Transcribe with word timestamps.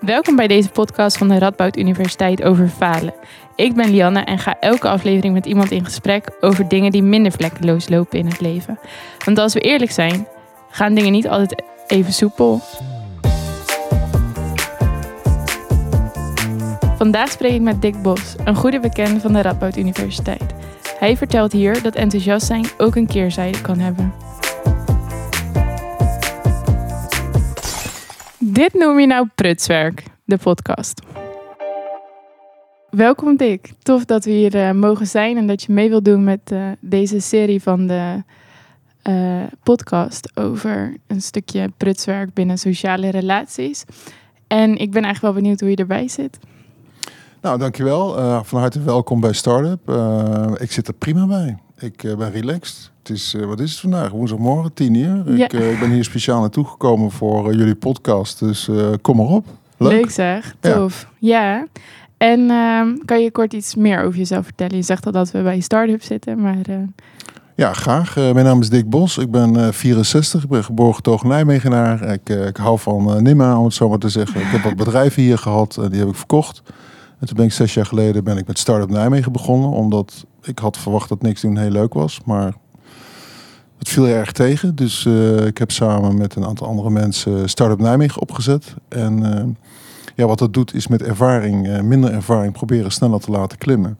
Welkom 0.00 0.36
bij 0.36 0.46
deze 0.46 0.70
podcast 0.70 1.18
van 1.18 1.28
de 1.28 1.38
Radboud 1.38 1.76
Universiteit 1.76 2.42
over 2.42 2.68
falen. 2.68 3.14
Ik 3.56 3.74
ben 3.74 3.90
Lianne 3.90 4.20
en 4.20 4.38
ga 4.38 4.56
elke 4.60 4.88
aflevering 4.88 5.34
met 5.34 5.46
iemand 5.46 5.70
in 5.70 5.84
gesprek 5.84 6.36
over 6.40 6.68
dingen 6.68 6.92
die 6.92 7.02
minder 7.02 7.32
vlekkeloos 7.32 7.88
lopen 7.88 8.18
in 8.18 8.26
het 8.26 8.40
leven. 8.40 8.78
Want 9.24 9.38
als 9.38 9.52
we 9.52 9.60
eerlijk 9.60 9.90
zijn, 9.90 10.26
gaan 10.70 10.94
dingen 10.94 11.12
niet 11.12 11.28
altijd 11.28 11.62
even 11.86 12.12
soepel. 12.12 12.60
Vandaag 16.96 17.30
spreek 17.30 17.52
ik 17.52 17.60
met 17.60 17.82
Dick 17.82 18.02
Bos, 18.02 18.34
een 18.44 18.56
goede 18.56 18.80
bekende 18.80 19.20
van 19.20 19.32
de 19.32 19.42
Radboud 19.42 19.76
Universiteit. 19.76 20.54
Hij 20.98 21.16
vertelt 21.16 21.52
hier 21.52 21.82
dat 21.82 21.94
enthousiast 21.94 22.46
zijn 22.46 22.66
ook 22.78 22.96
een 22.96 23.06
keerzijde 23.06 23.60
kan 23.60 23.78
hebben. 23.78 24.12
Dit 28.60 28.74
noem 28.74 29.00
je 29.00 29.06
nou 29.06 29.28
prutswerk, 29.34 30.04
de 30.24 30.36
podcast. 30.36 31.02
Welkom 32.90 33.36
Dick, 33.36 33.72
tof 33.82 34.04
dat 34.04 34.24
we 34.24 34.30
hier 34.30 34.54
eh, 34.54 34.72
mogen 34.72 35.06
zijn 35.06 35.36
en 35.36 35.46
dat 35.46 35.62
je 35.62 35.72
mee 35.72 35.88
wilt 35.88 36.04
doen 36.04 36.24
met 36.24 36.40
eh, 36.44 36.62
deze 36.80 37.20
serie 37.20 37.62
van 37.62 37.86
de 37.86 38.22
eh, 39.02 39.42
podcast 39.62 40.38
over 40.38 40.96
een 41.06 41.22
stukje 41.22 41.72
prutswerk 41.76 42.34
binnen 42.34 42.58
sociale 42.58 43.10
relaties. 43.10 43.84
En 44.46 44.70
ik 44.76 44.90
ben 44.90 45.02
eigenlijk 45.02 45.34
wel 45.34 45.42
benieuwd 45.42 45.60
hoe 45.60 45.70
je 45.70 45.76
erbij 45.76 46.08
zit. 46.08 46.38
Nou, 47.40 47.58
dankjewel. 47.58 48.14
Van 48.44 48.60
harte 48.60 48.82
welkom 48.82 49.20
bij 49.20 49.32
Startup. 49.32 49.90
Ik 50.60 50.72
zit 50.72 50.88
er 50.88 50.94
prima 50.94 51.26
bij. 51.26 51.58
Ik 51.80 52.02
uh, 52.02 52.16
ben 52.16 52.30
relaxed. 52.30 52.90
Het 52.98 53.10
is, 53.10 53.36
wat 53.46 53.60
is 53.60 53.70
het 53.70 53.80
vandaag? 53.80 54.10
Woensdagmorgen, 54.10 54.72
tien 54.72 54.94
uur. 54.94 55.36
Ja. 55.36 55.44
Ik, 55.44 55.52
ik, 55.52 55.80
ben 55.80 55.90
hier 55.90 56.04
speciaal 56.04 56.40
naartoe 56.40 56.64
gekomen 56.64 57.10
voor 57.10 57.54
jullie 57.54 57.74
podcast. 57.74 58.38
Dus 58.38 58.70
kom 59.00 59.16
maar 59.16 59.26
op. 59.26 59.46
Leuk, 59.76 59.92
Leuk 59.92 60.10
zeg. 60.10 60.54
Tof. 60.60 61.08
Ja. 61.18 61.42
ja. 61.42 61.66
En 62.16 62.50
ehm, 62.50 62.96
kan 63.04 63.22
je 63.22 63.30
kort 63.30 63.52
iets 63.52 63.74
meer 63.74 64.02
over 64.02 64.18
jezelf 64.18 64.44
vertellen? 64.44 64.76
Je 64.76 64.82
zegt 64.82 65.06
al 65.06 65.12
dat 65.12 65.30
we 65.30 65.42
bij 65.42 65.60
Startup 65.60 66.02
zitten, 66.02 66.40
maar... 66.40 66.66
Ja, 67.54 67.72
graag. 67.72 68.14
mijn 68.14 68.44
naam 68.44 68.60
is 68.60 68.68
Dick 68.68 68.90
Bos. 68.90 69.18
Ik 69.18 69.30
ben 69.30 69.74
64. 69.74 70.42
Ik 70.42 70.48
ben 70.48 70.64
geboren 70.64 70.94
getogen 70.94 71.28
Nijmegenaar. 71.28 72.02
Ik, 72.02 72.28
ik 72.28 72.56
hou 72.56 72.78
van 72.78 73.22
Nima, 73.22 73.58
om 73.58 73.64
het 73.64 73.74
zo 73.74 73.88
maar 73.88 73.98
te 73.98 74.08
zeggen. 74.08 74.40
Ik 74.40 74.46
heb 74.46 74.62
wat 74.62 74.76
bedrijven 74.84 75.22
hier 75.22 75.38
gehad. 75.38 75.76
en 75.76 75.90
die 75.90 75.98
heb 75.98 76.08
ik 76.08 76.14
verkocht. 76.14 76.62
En 77.20 77.26
toen 77.26 77.36
ben 77.36 77.44
ik 77.44 77.52
zes 77.52 77.74
jaar 77.74 77.86
geleden 77.86 78.24
ben 78.24 78.36
ik 78.36 78.46
met 78.46 78.58
Startup 78.58 78.90
Nijmegen 78.90 79.32
begonnen. 79.32 79.70
Omdat 79.70 80.24
ik 80.42 80.58
had 80.58 80.78
verwacht 80.78 81.08
dat 81.08 81.22
niks 81.22 81.40
doen 81.40 81.56
heel 81.56 81.70
leuk 81.70 81.94
was. 81.94 82.20
Maar 82.24 82.54
het 83.80 83.88
viel 83.88 84.06
erg 84.06 84.32
tegen. 84.32 84.74
Dus 84.74 85.04
uh, 85.04 85.46
ik 85.46 85.58
heb 85.58 85.70
samen 85.70 86.18
met 86.18 86.34
een 86.34 86.44
aantal 86.44 86.66
andere 86.66 86.90
mensen 86.90 87.48
Startup 87.48 87.80
Nijmegen 87.80 88.22
opgezet. 88.22 88.74
En 88.88 89.18
uh, 89.24 89.44
ja, 90.16 90.26
wat 90.26 90.38
dat 90.38 90.54
doet 90.54 90.74
is 90.74 90.86
met 90.86 91.02
ervaring, 91.02 91.66
uh, 91.66 91.80
minder 91.80 92.12
ervaring, 92.12 92.52
proberen 92.52 92.92
sneller 92.92 93.20
te 93.20 93.30
laten 93.30 93.58
klimmen. 93.58 93.98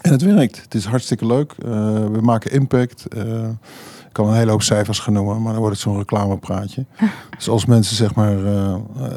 En 0.00 0.12
het 0.12 0.22
werkt. 0.22 0.62
Het 0.62 0.74
is 0.74 0.84
hartstikke 0.84 1.26
leuk. 1.26 1.54
we 2.12 2.18
maken 2.20 2.50
impact. 2.50 3.04
Ik 4.06 4.16
kan 4.16 4.28
een 4.28 4.34
hele 4.34 4.50
hoop 4.50 4.62
cijfers 4.62 4.98
gaan 4.98 5.12
noemen, 5.12 5.42
maar 5.42 5.52
dan 5.52 5.60
wordt 5.60 5.76
het 5.76 5.84
zo'n 5.84 5.98
reclamepraatje. 5.98 6.86
dus 7.36 7.48
als 7.48 7.64
mensen 7.64 7.96
zeg 7.96 8.14
maar 8.14 8.36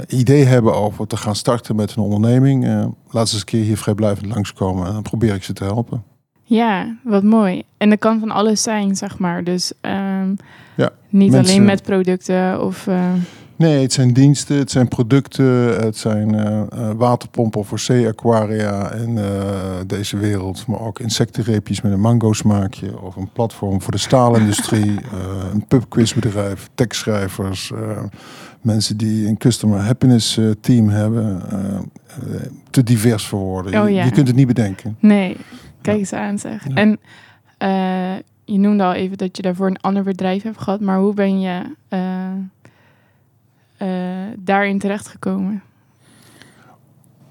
idee 0.08 0.44
hebben 0.44 0.75
over 0.75 1.08
te 1.08 1.18
gaan 1.18 1.36
starten 1.36 1.75
met 1.75 1.95
een 1.95 2.03
onderneming, 2.03 2.64
laat 3.09 3.28
ze 3.28 3.34
eens 3.34 3.34
een 3.34 3.45
keer 3.45 3.64
hier 3.64 3.78
vrijblijvend 3.78 4.34
langskomen 4.34 4.88
en 4.88 4.94
dan 4.94 5.02
probeer 5.02 5.34
ik 5.34 5.44
ze 5.44 5.53
te 5.53 5.64
helpen. 5.64 6.03
Ja, 6.44 6.96
wat 7.04 7.24
mooi. 7.24 7.64
En 7.78 7.90
dat 7.90 8.00
kan 8.00 8.20
van 8.20 8.32
alles 8.32 8.64
zijn, 8.64 8.96
zeg 8.96 9.20
maar. 9.20 9.44
Dus 9.44 9.74
um, 9.82 10.36
ja, 10.76 10.92
niet 11.10 11.32
mensen, 11.32 11.54
alleen 11.54 11.66
met 11.66 11.84
producten 11.84 12.66
of. 12.66 12.88
Nee, 13.56 13.82
het 13.82 13.94
zijn 13.94 14.14
diensten, 14.14 14.58
het 14.58 14.72
zijn 14.72 14.88
producten, 14.88 15.46
het 15.84 15.98
zijn 15.98 16.34
uh, 16.34 16.62
waterpompen 16.96 17.66
voor 17.66 17.80
zee-aquaria 17.80 18.92
in 18.92 19.18
uh, 19.18 19.26
deze 19.88 20.18
wereld. 20.18 20.68
Maar 20.68 20.80
ook 20.80 21.00
insectenreepjes 21.00 21.82
met 21.82 21.92
een 21.92 22.00
mango 22.00 22.34
smaakje. 22.34 23.02
Of 23.02 23.16
een 23.16 23.30
platform 23.34 23.82
voor 23.82 23.92
de 23.92 23.98
staalindustrie. 23.98 25.00
een 25.53 25.66
pubquizbedrijf, 25.68 26.70
tekstschrijvers. 26.76 27.72
mensen 28.62 28.98
die 28.98 29.28
een 29.28 29.38
customer 29.38 29.80
happiness 29.80 30.40
team 30.62 30.90
hebben. 30.90 31.42
te 32.70 32.84
divers 32.84 33.26
voor 33.26 33.40
woorden. 33.40 33.82
Oh, 33.82 33.90
ja. 33.90 34.00
je, 34.00 34.06
je, 34.06 34.12
kunt 34.12 34.28
het 34.28 34.36
niet 34.36 34.48
bedenken. 34.48 34.98
Nee, 35.00 35.38
kijk 35.84 35.98
eens 35.98 36.14
aan 36.14 36.40
zeg. 36.40 36.68
Ja. 36.68 36.76
En 36.76 37.00
je 38.46 38.60
noemde 38.60 38.84
al 38.84 38.94
even 38.94 39.18
dat 39.18 39.38
je 39.38 39.44
daarvoor 39.44 39.68
een 39.68 39.82
ander 39.82 40.04
bedrijf 40.04 40.44
hebt 40.44 40.62
gehad. 40.62 40.80
Maar 40.80 41.00
hoe 41.00 41.14
ben 41.14 41.40
je 41.40 41.62
uh, 41.90 43.88
daarin 44.38 44.80
terechtgekomen? 44.80 45.64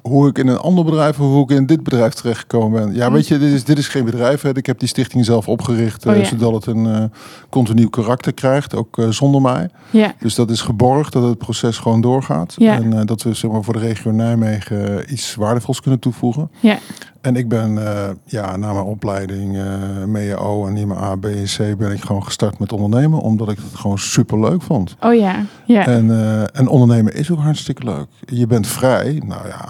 Hoe 0.02 0.28
ik 0.28 0.38
in 0.38 0.46
een 0.46 0.58
ander 0.58 0.84
bedrijf 0.84 1.20
of 1.20 1.26
hoe 1.26 1.42
ik 1.42 1.50
in 1.50 1.66
dit 1.66 1.82
bedrijf 1.82 2.12
terechtgekomen 2.12 2.84
ben. 2.84 2.94
Ja, 2.94 3.12
weet 3.12 3.28
je, 3.28 3.38
dit 3.38 3.52
is, 3.52 3.64
dit 3.64 3.78
is 3.78 3.88
geen 3.88 4.04
bedrijf. 4.04 4.42
Hè. 4.42 4.56
Ik 4.56 4.66
heb 4.66 4.78
die 4.78 4.88
stichting 4.88 5.24
zelf 5.24 5.48
opgericht, 5.48 6.06
oh, 6.06 6.16
ja. 6.16 6.24
zodat 6.24 6.52
het 6.52 6.66
een 6.66 6.84
uh, 6.84 7.04
continu 7.48 7.88
karakter 7.88 8.32
krijgt, 8.32 8.74
ook 8.74 8.98
uh, 8.98 9.08
zonder 9.08 9.40
mij. 9.40 9.68
Ja. 9.90 10.14
Dus 10.18 10.34
dat 10.34 10.50
is 10.50 10.60
geborgd, 10.60 11.12
dat 11.12 11.22
het 11.22 11.38
proces 11.38 11.78
gewoon 11.78 12.00
doorgaat. 12.00 12.54
Ja. 12.58 12.74
En 12.74 12.94
uh, 12.94 13.00
dat 13.04 13.22
we 13.22 13.34
zeg 13.34 13.50
maar, 13.50 13.62
voor 13.62 13.74
de 13.74 13.80
regio 13.80 14.10
Nijmegen 14.10 15.12
iets 15.12 15.34
waardevols 15.34 15.80
kunnen 15.80 16.00
toevoegen. 16.00 16.50
Ja. 16.60 16.78
En 17.22 17.36
ik 17.36 17.48
ben 17.48 17.78
ja, 18.24 18.56
na 18.56 18.72
mijn 18.72 18.84
opleiding 18.84 19.58
MEO 20.06 20.66
en 20.66 20.72
niet 20.72 20.86
mijn 20.86 21.00
A, 21.00 21.16
B 21.16 21.24
en 21.24 21.44
C 21.44 21.78
ben 21.78 21.92
ik 21.92 22.00
gewoon 22.00 22.24
gestart 22.24 22.58
met 22.58 22.72
ondernemen, 22.72 23.20
omdat 23.20 23.50
ik 23.50 23.56
het 23.56 23.80
gewoon 23.80 23.98
super 23.98 24.40
leuk 24.40 24.62
vond. 24.62 24.96
Oh 25.00 25.14
ja, 25.14 25.44
ja. 25.66 25.86
En, 25.86 26.10
en 26.52 26.68
ondernemen 26.68 27.14
is 27.14 27.30
ook 27.30 27.38
hartstikke 27.38 27.84
leuk. 27.84 28.06
Je 28.24 28.46
bent 28.46 28.66
vrij, 28.66 29.22
nou 29.26 29.46
ja, 29.46 29.68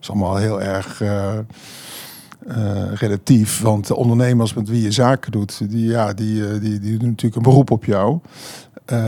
is 0.00 0.10
allemaal 0.10 0.36
heel 0.36 0.62
erg 0.62 1.00
uh, 1.00 1.32
uh, 2.48 2.92
relatief. 2.94 3.60
Want 3.60 3.86
de 3.86 3.96
ondernemers 3.96 4.54
met 4.54 4.68
wie 4.68 4.82
je 4.82 4.90
zaken 4.90 5.32
doet, 5.32 5.70
die, 5.70 5.88
ja, 5.88 6.12
die, 6.12 6.34
uh, 6.34 6.60
die, 6.60 6.78
die 6.80 6.98
doen 6.98 7.08
natuurlijk 7.08 7.36
een 7.36 7.42
beroep 7.42 7.70
op 7.70 7.84
jou. 7.84 8.18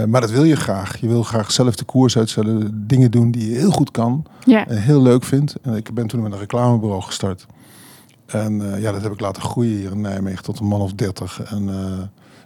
Maar 0.07 0.21
dat 0.21 0.31
wil 0.31 0.45
je 0.45 0.57
graag. 0.57 1.01
Je 1.01 1.09
wil 1.09 1.23
graag 1.23 1.53
zelf 1.53 1.77
de 1.77 1.85
koers 1.85 2.17
uitstellen. 2.19 2.87
Dingen 2.87 3.11
doen 3.11 3.31
die 3.31 3.51
je 3.51 3.59
heel 3.59 3.71
goed 3.71 3.91
kan. 3.91 4.25
Ja. 4.45 4.67
En 4.67 4.83
heel 4.83 5.03
leuk 5.03 5.25
vindt. 5.25 5.55
En 5.63 5.75
ik 5.75 5.95
ben 5.95 6.07
toen 6.07 6.23
met 6.23 6.33
een 6.33 6.39
reclamebureau 6.39 7.03
gestart. 7.03 7.47
En 8.27 8.81
ja, 8.81 8.93
dat 8.93 9.03
heb 9.03 9.13
ik 9.13 9.21
laten 9.21 9.43
groeien 9.43 9.77
hier 9.77 9.91
in 9.91 10.01
Nijmegen 10.01 10.45
tot 10.45 10.61
een 10.61 10.67
man 10.67 10.81
of 10.81 10.93
dertig. 10.93 11.43
En 11.43 11.65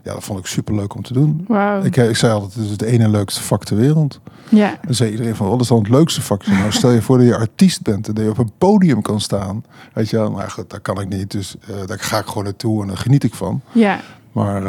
ja, 0.04 0.12
dat 0.12 0.24
vond 0.24 0.38
ik 0.38 0.46
super 0.46 0.74
leuk 0.74 0.94
om 0.94 1.02
te 1.02 1.12
doen. 1.12 1.44
Wow. 1.48 1.84
Ik, 1.84 1.96
ik 1.96 2.16
zei 2.16 2.32
altijd, 2.32 2.54
het 2.54 2.64
is 2.64 2.70
het 2.70 2.82
ene 2.82 3.08
leukste 3.08 3.42
vak 3.42 3.64
ter 3.64 3.76
wereld. 3.76 4.20
Ja. 4.48 4.78
Dan 4.84 4.94
zei 4.94 5.10
iedereen 5.10 5.36
van, 5.36 5.48
wat 5.48 5.60
is 5.60 5.68
dan 5.68 5.78
het 5.78 5.88
leukste 5.88 6.22
vak? 6.22 6.46
Nou, 6.46 6.72
stel 6.72 6.90
je 6.90 7.02
voor 7.02 7.18
dat 7.18 7.26
je 7.26 7.36
artiest 7.36 7.82
bent 7.82 8.08
en 8.08 8.14
dat 8.14 8.24
je 8.24 8.30
op 8.30 8.38
een 8.38 8.52
podium 8.58 9.02
kan 9.02 9.20
staan. 9.20 9.64
Weet 9.92 10.10
je 10.10 10.16
wel, 10.16 10.30
maar 10.30 10.50
goed, 10.50 10.70
dat 10.70 10.82
kan 10.82 11.00
ik 11.00 11.08
niet. 11.08 11.30
Dus 11.30 11.54
uh, 11.70 11.76
daar 11.86 11.98
ga 11.98 12.18
ik 12.18 12.26
gewoon 12.26 12.44
naartoe 12.44 12.82
en 12.82 12.88
daar 12.88 12.96
geniet 12.96 13.24
ik 13.24 13.34
van. 13.34 13.60
Ja. 13.72 14.00
Maar 14.32 14.62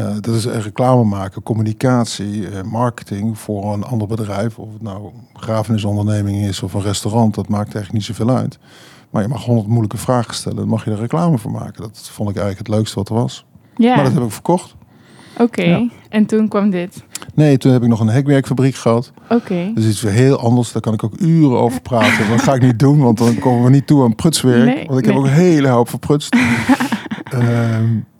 uh, 0.00 0.06
uh, 0.06 0.14
dat 0.20 0.34
is 0.34 0.44
reclame 0.44 1.04
maken, 1.04 1.42
communicatie, 1.42 2.48
marketing 2.64 3.38
voor 3.38 3.72
een 3.72 3.84
ander 3.84 4.08
bedrijf. 4.08 4.58
Of 4.58 4.72
het 4.72 4.82
nou 4.82 5.04
een 5.04 5.28
begrafenisonderneming 5.32 6.44
is 6.44 6.62
of 6.62 6.74
een 6.74 6.82
restaurant, 6.82 7.34
dat 7.34 7.48
maakt 7.48 7.74
eigenlijk 7.74 7.92
niet 7.92 8.16
zoveel 8.16 8.36
uit. 8.36 8.58
Maar 9.10 9.22
je 9.22 9.28
mag 9.28 9.44
honderd 9.44 9.68
moeilijke 9.68 9.96
vragen 9.96 10.34
stellen, 10.34 10.58
dan 10.58 10.68
mag 10.68 10.84
je 10.84 10.90
er 10.90 10.98
reclame 10.98 11.38
voor 11.38 11.50
maken. 11.50 11.82
Dat 11.82 12.10
vond 12.12 12.30
ik 12.30 12.36
eigenlijk 12.36 12.66
het 12.66 12.76
leukste 12.76 12.94
wat 12.94 13.08
er 13.08 13.14
was. 13.14 13.44
Ja. 13.76 13.94
Maar 13.94 14.04
dat 14.04 14.12
heb 14.12 14.22
ik 14.22 14.32
verkocht. 14.32 14.74
Oké, 15.32 15.42
okay. 15.42 15.68
ja. 15.68 15.88
en 16.08 16.26
toen 16.26 16.48
kwam 16.48 16.70
dit? 16.70 17.04
Nee, 17.34 17.58
toen 17.58 17.72
heb 17.72 17.82
ik 17.82 17.88
nog 17.88 18.00
een 18.00 18.08
hekwerkfabriek 18.08 18.74
gehad. 18.74 19.12
Oké. 19.22 19.34
Okay. 19.34 19.72
Dus 19.74 19.86
iets 19.86 20.00
weer 20.00 20.12
heel 20.12 20.38
anders. 20.38 20.72
Daar 20.72 20.82
kan 20.82 20.92
ik 20.92 21.04
ook 21.04 21.20
uren 21.20 21.58
over 21.58 21.80
praten. 21.80 22.28
dat 22.28 22.42
ga 22.42 22.54
ik 22.54 22.62
niet 22.62 22.78
doen, 22.78 22.98
want 22.98 23.18
dan 23.18 23.38
komen 23.38 23.64
we 23.64 23.70
niet 23.70 23.86
toe 23.86 24.04
aan 24.04 24.14
prutswerk. 24.14 24.64
Nee, 24.64 24.86
want 24.86 24.98
ik 24.98 25.04
nee. 25.06 25.14
heb 25.14 25.24
ook 25.24 25.28
een 25.28 25.38
hele 25.38 25.68
hoop 25.68 25.88
verprutst. 25.88 26.36
um, 27.34 28.04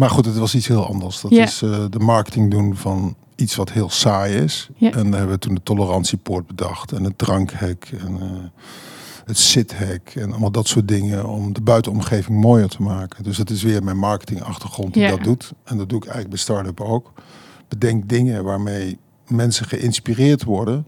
maar 0.00 0.10
goed, 0.10 0.24
het 0.24 0.36
was 0.36 0.54
iets 0.54 0.66
heel 0.66 0.86
anders. 0.86 1.20
Dat 1.20 1.30
is 1.30 1.62
uh, 1.62 1.84
de 1.90 1.98
marketing 1.98 2.50
doen 2.50 2.76
van 2.76 3.14
iets 3.34 3.56
wat 3.56 3.72
heel 3.72 3.90
saai 3.90 4.34
is. 4.34 4.68
En 4.78 4.90
dan 4.92 5.12
hebben 5.12 5.30
we 5.30 5.38
toen 5.38 5.54
de 5.54 5.62
tolerantiepoort 5.62 6.46
bedacht. 6.46 6.92
En 6.92 7.04
het 7.04 7.18
drankhek. 7.18 7.92
En 7.98 8.12
uh, 8.12 8.22
het 9.24 9.38
zithek. 9.38 10.12
En 10.14 10.30
allemaal 10.30 10.50
dat 10.50 10.68
soort 10.68 10.88
dingen. 10.88 11.26
Om 11.26 11.52
de 11.52 11.60
buitenomgeving 11.60 12.40
mooier 12.40 12.68
te 12.68 12.82
maken. 12.82 13.24
Dus 13.24 13.36
dat 13.36 13.50
is 13.50 13.62
weer 13.62 13.84
mijn 13.84 13.98
marketingachtergrond 13.98 14.94
die 14.94 15.08
dat 15.08 15.22
doet. 15.22 15.52
En 15.64 15.76
dat 15.76 15.88
doe 15.88 15.98
ik 15.98 16.04
eigenlijk 16.04 16.34
bij 16.34 16.38
start-up 16.38 16.80
ook. 16.80 17.12
Bedenk 17.68 18.08
dingen 18.08 18.44
waarmee 18.44 18.98
mensen 19.26 19.66
geïnspireerd 19.66 20.44
worden. 20.44 20.86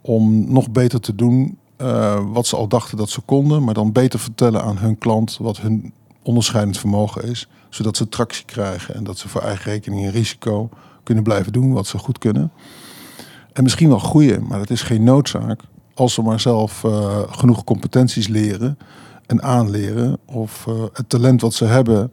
Om 0.00 0.52
nog 0.52 0.70
beter 0.70 1.00
te 1.00 1.14
doen 1.14 1.58
uh, 1.78 2.20
wat 2.32 2.46
ze 2.46 2.56
al 2.56 2.68
dachten 2.68 2.96
dat 2.96 3.10
ze 3.10 3.20
konden. 3.20 3.64
Maar 3.64 3.74
dan 3.74 3.92
beter 3.92 4.18
vertellen 4.18 4.62
aan 4.62 4.78
hun 4.78 4.98
klant 4.98 5.36
wat 5.40 5.60
hun 5.60 5.92
onderscheidend 6.28 6.78
vermogen 6.78 7.24
is. 7.24 7.48
Zodat 7.68 7.96
ze 7.96 8.08
tractie 8.08 8.44
krijgen. 8.44 8.94
En 8.94 9.04
dat 9.04 9.18
ze 9.18 9.28
voor 9.28 9.40
eigen 9.40 9.72
rekening 9.72 10.04
en 10.04 10.10
risico 10.10 10.68
kunnen 11.02 11.24
blijven 11.24 11.52
doen 11.52 11.72
wat 11.72 11.86
ze 11.86 11.98
goed 11.98 12.18
kunnen. 12.18 12.50
En 13.52 13.62
misschien 13.62 13.88
wel 13.88 13.98
groeien, 13.98 14.46
maar 14.46 14.58
dat 14.58 14.70
is 14.70 14.82
geen 14.82 15.04
noodzaak. 15.04 15.60
Als 15.94 16.14
ze 16.14 16.22
maar 16.22 16.40
zelf 16.40 16.82
uh, 16.84 17.18
genoeg 17.28 17.64
competenties 17.64 18.28
leren 18.28 18.78
en 19.26 19.42
aanleren. 19.42 20.18
Of 20.24 20.66
uh, 20.68 20.74
het 20.92 21.08
talent 21.08 21.40
wat 21.40 21.54
ze 21.54 21.64
hebben 21.64 22.12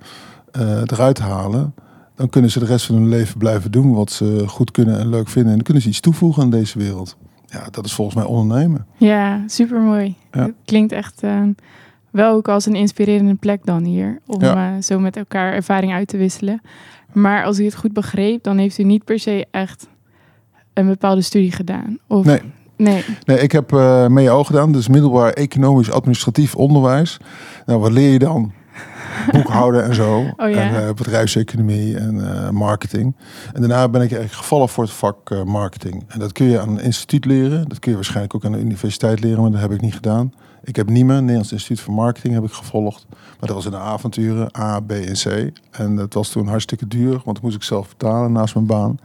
uh, 0.59 0.81
eruit 0.85 1.19
halen. 1.19 1.73
Dan 2.15 2.29
kunnen 2.29 2.51
ze 2.51 2.59
de 2.59 2.65
rest 2.65 2.85
van 2.85 2.95
hun 2.95 3.09
leven 3.09 3.37
blijven 3.37 3.71
doen 3.71 3.93
wat 3.93 4.11
ze 4.11 4.43
goed 4.47 4.71
kunnen 4.71 4.99
en 4.99 5.09
leuk 5.09 5.29
vinden. 5.29 5.51
En 5.51 5.55
dan 5.55 5.65
kunnen 5.65 5.83
ze 5.83 5.89
iets 5.89 5.99
toevoegen 5.99 6.43
aan 6.43 6.49
deze 6.49 6.79
wereld. 6.79 7.17
ja, 7.45 7.67
dat 7.71 7.85
is 7.85 7.93
volgens 7.93 8.17
mij 8.17 8.25
ondernemen. 8.25 8.85
Ja, 8.97 9.43
super 9.47 9.81
mooi. 9.81 10.15
Ja. 10.31 10.51
Klinkt 10.65 10.91
echt 10.91 11.23
eh, 11.23 11.41
wel 12.15 12.33
ook 12.33 12.47
als 12.47 12.65
een 12.65 12.75
inspirerende 12.75 13.35
plek 13.35 13.65
dan 13.65 13.83
hier. 13.83 14.19
Om 14.27 14.41
Ja. 14.41 14.75
eh, 14.75 14.81
zo 14.81 14.99
met 14.99 15.17
elkaar 15.17 15.53
ervaring 15.53 15.93
uit 15.93 16.07
te 16.07 16.17
wisselen. 16.17 16.61
Maar 17.13 17.43
als 17.43 17.59
u 17.59 17.65
het 17.65 17.75
goed 17.75 17.93
begreep, 17.93 18.43
dan 18.43 18.57
heeft 18.57 18.77
u 18.77 18.83
niet 18.83 19.03
per 19.03 19.19
se 19.19 19.45
echt 19.51 19.87
een 20.73 20.87
bepaalde 20.87 21.21
studie 21.21 21.51
gedaan. 21.51 21.97
Of, 22.07 22.25
Nee. 22.25 22.39
Nee. 22.77 23.03
Nee, 23.25 23.39
ik 23.39 23.51
heb 23.51 23.73
eh 23.73 24.07
MEO 24.07 24.43
gedaan, 24.43 24.71
dus 24.71 24.87
middelbaar 24.87 25.31
economisch 25.33 25.91
administratief 25.91 26.55
onderwijs. 26.55 27.17
Nou, 27.65 27.79
wat 27.79 27.91
leer 27.91 28.11
je 28.11 28.19
dan? 28.19 28.51
Boekhouden 29.31 29.83
en 29.83 29.95
zo. 29.95 30.23
Oh 30.37 30.49
ja. 30.49 30.55
En 30.57 30.87
eh, 30.87 30.93
bedrijfseconomie 30.93 31.97
en 31.97 32.33
eh, 32.43 32.49
marketing. 32.49 33.15
En 33.53 33.59
daarna 33.61 33.89
ben 33.89 34.01
ik 34.01 34.11
eigenlijk 34.11 34.41
gevallen 34.41 34.69
voor 34.69 34.83
het 34.83 34.93
vak 34.93 35.29
eh, 35.29 35.43
marketing. 35.43 36.03
En 36.07 36.19
dat 36.19 36.31
kun 36.31 36.45
je 36.45 36.59
aan 36.59 36.69
een 36.69 36.79
instituut 36.83 37.25
leren. 37.25 37.69
Dat 37.69 37.79
kun 37.79 37.89
je 37.91 37.95
waarschijnlijk 37.97 38.35
ook 38.35 38.45
aan 38.45 38.51
de 38.51 38.59
universiteit 38.59 39.19
leren, 39.23 39.41
maar 39.41 39.51
dat 39.51 39.59
heb 39.61 39.71
ik 39.71 39.81
niet 39.81 39.93
gedaan. 39.93 40.33
Ik 40.63 40.75
heb 40.75 40.89
NIME, 40.89 41.19
Nederlands 41.21 41.51
Instituut 41.51 41.79
voor 41.79 41.93
Marketing, 41.93 42.33
heb 42.33 42.43
ik 42.43 42.51
gevolgd. 42.51 43.05
Maar 43.09 43.47
dat 43.47 43.55
was 43.55 43.65
in 43.65 43.71
de 43.71 43.77
avonturen, 43.77 44.49
A, 44.59 44.79
B 44.79 44.91
en 44.91 45.13
C. 45.13 45.51
En 45.71 45.95
dat 45.95 46.13
was 46.13 46.29
toen 46.29 46.47
hartstikke 46.47 46.87
duur, 46.87 47.11
want 47.11 47.25
dat 47.35 47.41
moest 47.41 47.55
ik 47.55 47.63
zelf 47.63 47.87
betalen 47.89 48.31
naast 48.31 48.53
mijn 48.55 48.67
baan. 48.67 48.99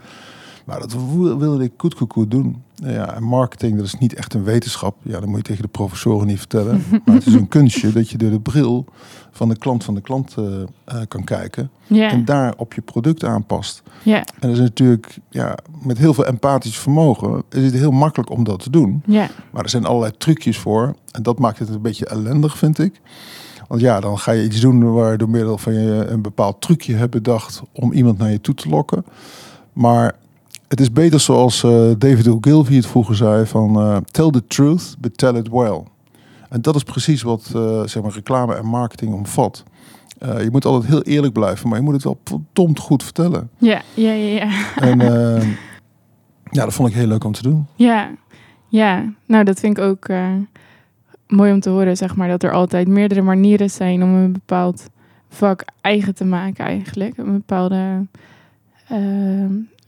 Maar 0.65 0.79
dat 0.81 0.93
wil- 0.93 1.39
wilde 1.39 1.65
ik 1.65 1.73
goed, 1.77 1.95
goed, 1.95 2.13
goed 2.13 2.31
doen. 2.31 2.63
Ja, 2.83 3.15
en 3.15 3.23
marketing, 3.23 3.77
dat 3.77 3.87
is 3.87 3.95
niet 3.95 4.15
echt 4.15 4.35
een 4.35 4.45
wetenschap. 4.45 4.97
Ja, 5.03 5.21
dat 5.21 5.27
moet 5.27 5.37
je 5.37 5.43
tegen 5.43 5.63
de 5.63 5.69
professoren 5.69 6.27
niet 6.27 6.39
vertellen. 6.39 6.83
Maar 7.05 7.15
het 7.15 7.27
is 7.27 7.35
een 7.35 7.49
kunstje 7.49 7.93
dat 7.93 8.11
je 8.11 8.19
door 8.19 8.31
de 8.31 8.41
bril 8.41 8.85
van 9.31 9.49
de 9.49 9.57
klant 9.57 9.85
van 9.85 9.95
de 9.95 10.01
klant 10.01 10.35
eh, 10.39 10.45
eh, 10.85 11.01
kan 11.09 11.25
kijken. 11.25 11.71
En 11.89 12.25
daar 12.25 12.55
op 12.57 12.75
je 12.75 12.81
product 12.81 13.25
aanpast. 13.25 13.83
Ja. 14.03 14.19
En 14.19 14.25
dat 14.41 14.51
is 14.51 14.59
natuurlijk, 14.59 15.19
ja, 15.29 15.55
met 15.83 15.99
heel 15.99 16.15
veel 16.15 16.27
empathisch 16.27 16.79
vermogen 16.79 17.43
is 17.49 17.65
het 17.65 17.75
heel 17.75 17.91
makkelijk 17.91 18.31
om 18.31 18.45
dat 18.45 18.63
te 18.63 18.71
doen. 18.71 19.03
Ja. 19.07 19.29
Maar 19.51 19.63
er 19.63 19.71
zijn 19.71 19.85
allerlei 19.85 20.13
trucjes 20.19 20.59
voor. 20.59 20.95
En 21.11 21.23
dat 21.23 21.39
maakt 21.39 21.59
het 21.59 21.69
een 21.69 21.83
beetje 21.83 22.07
ellendig, 22.07 22.59
vind 22.59 22.79
ik. 22.79 23.01
Want 23.69 23.81
ja, 23.83 24.01
dan 24.01 24.19
ga 24.19 24.33
je 24.33 24.45
iets 24.45 24.61
doen 24.61 24.93
waar 24.93 25.19
door 25.19 25.31
middel 25.31 25.59
van 25.59 25.73
je 25.73 26.07
een 26.07 26.23
bepaald 26.23 26.61
trucje 26.61 26.95
hebt 26.95 27.11
bedacht 27.11 27.63
om 27.73 27.93
iemand 27.93 28.19
naar 28.19 28.31
je 28.31 28.41
toe 28.41 28.55
te 28.55 28.69
lokken. 28.69 29.05
Maar 29.73 30.15
het 30.71 30.81
is 30.81 30.93
beter 30.93 31.21
zoals 31.21 31.63
eh, 31.63 31.91
David 31.99 32.29
Ogilvy 32.29 32.75
het 32.75 32.87
vroeger 32.87 33.17
zei 33.17 33.47
van 33.47 33.81
eh, 33.81 33.97
tell 33.97 34.31
the 34.31 34.47
truth, 34.47 34.97
but 34.99 35.19
tell 35.19 35.35
it 35.35 35.49
well. 35.49 35.83
En 36.49 36.63
dat 36.63 36.75
is 36.75 36.83
precies 36.83 37.23
wat 37.23 37.51
eh, 37.55 37.83
zeg 37.85 38.03
maar 38.03 38.13
reclame 38.13 38.55
en 38.55 38.67
marketing 38.67 39.13
omvat. 39.13 39.65
Je 40.19 40.49
moet 40.53 40.65
altijd 40.65 40.91
heel 40.91 41.03
eerlijk 41.03 41.33
blijven, 41.33 41.69
maar 41.69 41.79
je 41.79 41.85
moet 41.85 41.95
het 41.95 42.05
wel 42.05 42.21
verdomd 42.25 42.79
goed 42.79 43.03
vertellen. 43.03 43.51
Ja. 43.59 43.83
Ja. 43.95 44.13
Ja. 44.13 44.35
Ja. 44.35 44.77
En 44.77 44.99
ja, 46.57 46.65
dat 46.65 46.75
vond 46.75 46.89
ik 46.89 46.95
heel 46.95 47.07
leuk 47.07 47.25
om 47.25 47.33
te 47.33 47.43
doen. 47.43 47.67
Ja, 47.75 48.11
ja. 48.69 49.13
Nou, 49.27 49.45
dat 49.45 49.61
vind 49.61 49.79
ik 49.79 49.85
ook 49.85 50.09
mooi 51.27 51.53
om 51.53 51.61
te 51.61 51.71
horen, 51.71 51.97
zeg 51.97 52.17
maar, 52.17 52.29
dat 52.29 52.43
er 52.43 52.53
altijd 52.53 52.89
meerdere 52.89 53.23
manieren 53.23 53.71
zijn 53.71 54.03
om 54.03 54.15
een 54.15 54.33
bepaald 54.33 54.87
vak 55.29 55.65
eigen 55.81 56.15
te 56.15 56.25
maken 56.25 56.65
eigenlijk. 56.65 57.17
Een 57.17 57.33
bepaalde, 57.33 58.07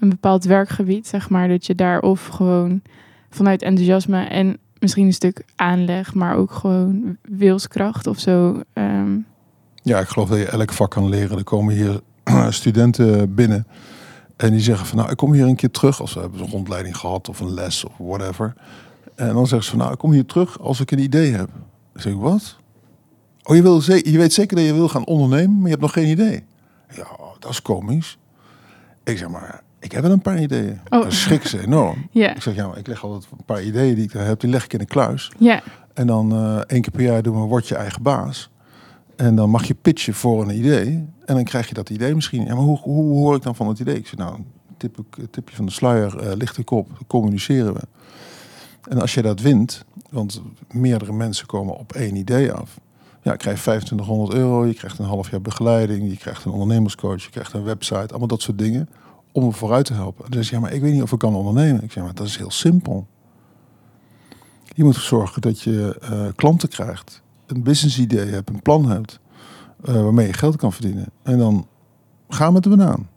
een 0.02 0.08
bepaald 0.08 0.44
werkgebied, 0.44 1.06
zeg 1.06 1.30
maar, 1.30 1.48
dat 1.48 1.66
je 1.66 1.74
daar 1.74 2.00
of 2.00 2.26
gewoon 2.26 2.82
vanuit 3.30 3.62
enthousiasme 3.62 4.24
en 4.24 4.58
misschien 4.78 5.06
een 5.06 5.12
stuk 5.12 5.44
aanleg, 5.56 6.14
maar 6.14 6.36
ook 6.36 6.52
gewoon 6.52 7.16
wilskracht 7.22 8.06
of 8.06 8.18
zo. 8.18 8.60
ehm, 8.72 9.18
Ja, 9.82 9.98
ik 10.00 10.08
geloof 10.08 10.28
dat 10.28 10.38
je 10.38 10.46
elk 10.46 10.72
vak 10.72 10.90
kan 10.90 11.08
leren. 11.08 11.38
Er 11.38 11.44
komen 11.44 11.74
hier 11.74 12.00
studenten 12.52 13.34
binnen 13.34 13.66
en 14.36 14.50
die 14.50 14.60
zeggen 14.60 14.86
van 14.86 14.98
nou, 14.98 15.10
ik 15.10 15.16
kom 15.16 15.32
hier 15.32 15.46
een 15.46 15.56
keer 15.56 15.70
terug 15.70 16.00
als 16.00 16.14
we 16.14 16.20
hebben 16.20 16.40
een 16.40 16.50
rondleiding 16.50 16.96
gehad 16.96 17.28
of 17.28 17.40
een 17.40 17.54
les 17.54 17.84
of 17.84 17.92
whatever. 17.98 18.54
En 19.14 19.34
dan 19.34 19.46
zeggen 19.46 19.64
ze 19.64 19.70
van 19.70 19.78
nou, 19.78 19.92
ik 19.92 19.98
kom 19.98 20.12
hier 20.12 20.26
terug 20.26 20.60
als 20.60 20.80
ik 20.80 20.90
een 20.90 20.98
idee 20.98 21.32
heb. 21.32 21.48
Zeg 21.94 22.12
ik 22.12 22.18
wat? 22.18 22.56
Oh, 23.42 23.56
je, 23.56 23.62
wil 23.62 23.82
je 23.82 24.18
weet 24.18 24.32
zeker 24.32 24.56
dat 24.56 24.64
je 24.66 24.74
wil 24.74 24.88
gaan 24.88 25.06
ondernemen, 25.06 25.54
maar 25.54 25.64
je 25.64 25.70
hebt 25.70 25.80
nog 25.80 25.92
geen 25.92 26.08
idee. 26.08 26.44
Ja, 26.96 27.06
dat 27.38 27.50
is 27.50 27.62
komisch. 27.62 28.18
Ik 29.04 29.18
zeg 29.18 29.28
maar, 29.28 29.62
ik 29.92 29.98
heb 29.98 30.06
wel 30.06 30.16
een 30.16 30.22
paar 30.22 30.42
ideeën. 30.42 30.80
Oh. 30.88 31.02
Dan 31.02 31.12
schrikken 31.12 31.48
ze 31.48 31.60
enorm. 31.60 32.08
Ik 32.12 32.42
zeg 32.42 32.54
ja, 32.54 32.66
maar 32.66 32.78
ik 32.78 32.86
leg 32.86 33.04
altijd 33.04 33.26
een 33.32 33.44
paar 33.44 33.62
ideeën 33.62 33.94
die 33.94 34.04
ik 34.04 34.12
heb, 34.12 34.40
die 34.40 34.50
leg 34.50 34.64
ik 34.64 34.72
in 34.72 34.80
een 34.80 34.86
kluis. 34.86 35.32
ja, 35.38 35.62
En 35.94 36.06
dan 36.06 36.32
eh 36.32 36.56
één 36.56 36.80
keer 36.80 36.90
per 36.90 37.02
jaar 37.02 37.22
doen 37.22 37.40
we 37.40 37.46
word 37.46 37.68
je 37.68 37.74
eigen 37.74 38.02
baas. 38.02 38.50
En 39.16 39.34
dan 39.34 39.50
mag 39.50 39.64
je 39.64 39.74
pitchen 39.74 40.14
voor 40.14 40.42
een 40.42 40.56
idee. 40.56 40.86
En 41.24 41.34
dan 41.34 41.44
krijg 41.44 41.68
je 41.68 41.74
dat 41.74 41.90
idee 41.90 42.14
misschien. 42.14 42.44
Ja, 42.44 42.54
maar 42.54 42.64
hoe, 42.64 42.78
hoe 42.78 43.18
hoor 43.18 43.36
ik 43.36 43.42
dan 43.42 43.54
van 43.54 43.68
het 43.68 43.78
idee? 43.78 43.96
Ik 43.96 44.06
zeg 44.06 44.16
nou, 44.16 44.36
tip, 44.76 44.98
tipje 45.30 45.56
van 45.56 45.66
de 45.66 45.72
sluier, 45.72 46.18
eh 46.18 46.36
licht 46.36 46.58
ik 46.58 46.70
op, 46.70 46.88
communiceren 47.06 47.74
we. 47.74 47.80
En 48.88 49.00
als 49.00 49.14
je 49.14 49.22
dat 49.22 49.40
wint, 49.40 49.84
want 50.10 50.42
meerdere 50.70 51.12
mensen 51.12 51.46
komen 51.46 51.78
op 51.78 51.92
één 51.92 52.16
idee 52.16 52.52
af. 52.52 52.80
Ja, 53.22 53.36
krijg 53.36 53.56
je 53.56 53.62
2500 53.62 54.34
euro, 54.34 54.66
je 54.66 54.74
krijgt 54.74 54.98
een 54.98 55.04
half 55.04 55.30
jaar 55.30 55.40
begeleiding, 55.40 56.10
je 56.10 56.16
krijgt 56.16 56.44
een 56.44 56.52
ondernemerscoach, 56.52 57.22
je 57.22 57.30
krijgt 57.30 57.52
een 57.52 57.64
website, 57.64 58.08
allemaal 58.08 58.26
dat 58.26 58.42
soort 58.42 58.58
dingen. 58.58 58.88
Om 59.32 59.44
me 59.44 59.52
vooruit 59.52 59.84
te 59.84 59.94
helpen. 59.94 60.30
Dus 60.30 60.50
ja, 60.50 60.60
maar 60.60 60.72
ik 60.72 60.80
weet 60.80 60.92
niet 60.92 61.02
of 61.02 61.12
ik 61.12 61.18
kan 61.18 61.34
ondernemen. 61.34 61.82
Ik 61.82 61.92
zeg 61.92 62.04
maar, 62.04 62.14
dat 62.14 62.26
is 62.26 62.36
heel 62.36 62.50
simpel. 62.50 63.06
Je 64.74 64.84
moet 64.84 64.96
zorgen 64.96 65.42
dat 65.42 65.60
je 65.60 65.98
eh, 66.00 66.26
klanten 66.36 66.68
krijgt, 66.68 67.22
een 67.46 67.62
business 67.62 67.98
idee 67.98 68.26
hebt, 68.26 68.50
een 68.50 68.62
plan 68.62 68.90
hebt, 68.90 69.20
eh, 69.84 69.94
waarmee 69.94 70.26
je 70.26 70.32
geld 70.32 70.56
kan 70.56 70.72
verdienen. 70.72 71.06
En 71.22 71.38
dan 71.38 71.66
ga 72.28 72.50
met 72.50 72.62
de 72.62 72.68
banaan. 72.68 73.08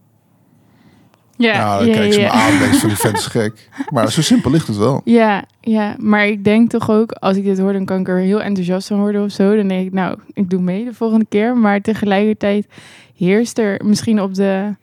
ja, 1.36 1.54
Ja, 1.54 1.78
dan 1.78 1.88
ja, 1.88 1.94
kijk 1.94 2.14
ze 2.14 2.20
ja. 2.20 2.26
me 2.26 2.64
aan, 2.64 2.74
van 2.74 2.90
die 2.90 2.98
vent 2.98 3.18
is 3.18 3.26
gek. 3.26 3.70
Maar 3.94 4.12
zo 4.12 4.22
simpel 4.22 4.52
ligt 4.52 4.68
het 4.68 4.78
wel. 4.78 5.02
Ja, 5.04 5.46
ja, 5.62 5.96
maar 6.00 6.28
ik 6.28 6.44
denk 6.44 6.70
toch 6.70 6.90
ook, 6.90 7.12
als 7.12 7.38
ik 7.38 7.44
dit 7.44 7.60
hoor, 7.60 7.74
dan 7.74 7.86
kan 7.86 8.00
ik 8.00 8.08
er 8.08 8.18
heel 8.18 8.42
enthousiast 8.42 8.88
van 8.88 9.00
worden 9.00 9.24
of 9.24 9.32
zo. 9.32 9.56
Dan 9.56 9.68
denk 9.68 9.86
ik, 9.86 9.94
nou, 9.94 10.20
ik 10.34 10.50
doe 10.50 10.62
mee 10.62 10.86
de 10.86 10.94
volgende 10.94 11.26
keer. 11.30 11.58
Maar 11.58 11.82
tegelijkertijd 11.82 12.68
heerst 13.16 13.58
er 13.58 13.82
misschien 13.86 14.22
op 14.22 14.34
de 14.34 14.76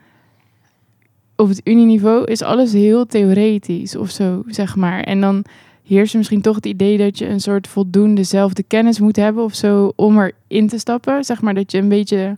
op 1.37 1.49
het 1.49 1.61
unieniveau 1.64 2.25
is 2.25 2.43
alles 2.43 2.73
heel 2.73 3.06
theoretisch 3.06 3.96
of 3.96 4.11
zo, 4.11 4.43
zeg 4.46 4.76
maar. 4.76 5.00
En 5.00 5.20
dan 5.20 5.44
heerst 5.87 6.12
er 6.12 6.19
misschien 6.19 6.40
toch 6.40 6.56
het 6.56 6.67
idee 6.67 6.99
dat 6.99 7.19
je 7.19 7.29
een 7.29 7.40
soort 7.40 7.69
voldoende 7.69 8.14
dezelfde 8.14 8.62
kennis 8.62 9.00
moet 9.00 9.17
hebben 9.17 9.44
of 9.44 9.55
zo 9.55 9.93
om 9.96 10.20
erin 10.20 10.69
te 10.69 10.79
stappen. 10.79 11.25
Zeg 11.25 11.43
maar 11.43 11.55
dat 11.55 11.73
je 11.73 11.79
een 11.79 11.88
beetje 11.88 12.37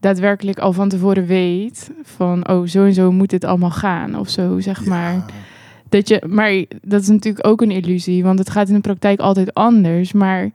daadwerkelijk 0.00 0.58
al 0.58 0.72
van 0.72 0.88
tevoren 0.88 1.26
weet 1.26 1.90
van, 2.02 2.48
oh, 2.48 2.66
zo 2.66 2.84
en 2.84 2.94
zo 2.94 3.12
moet 3.12 3.30
het 3.30 3.44
allemaal 3.44 3.70
gaan 3.70 4.18
of 4.18 4.28
zo, 4.28 4.60
zeg 4.60 4.84
maar. 4.84 5.24
Dat 5.88 6.08
je, 6.08 6.22
maar 6.28 6.64
dat 6.82 7.00
is 7.00 7.08
natuurlijk 7.08 7.46
ook 7.46 7.60
een 7.60 7.70
illusie, 7.70 8.22
want 8.22 8.38
het 8.38 8.50
gaat 8.50 8.68
in 8.68 8.74
de 8.74 8.80
praktijk 8.80 9.20
altijd 9.20 9.54
anders. 9.54 10.12
Maar 10.12 10.50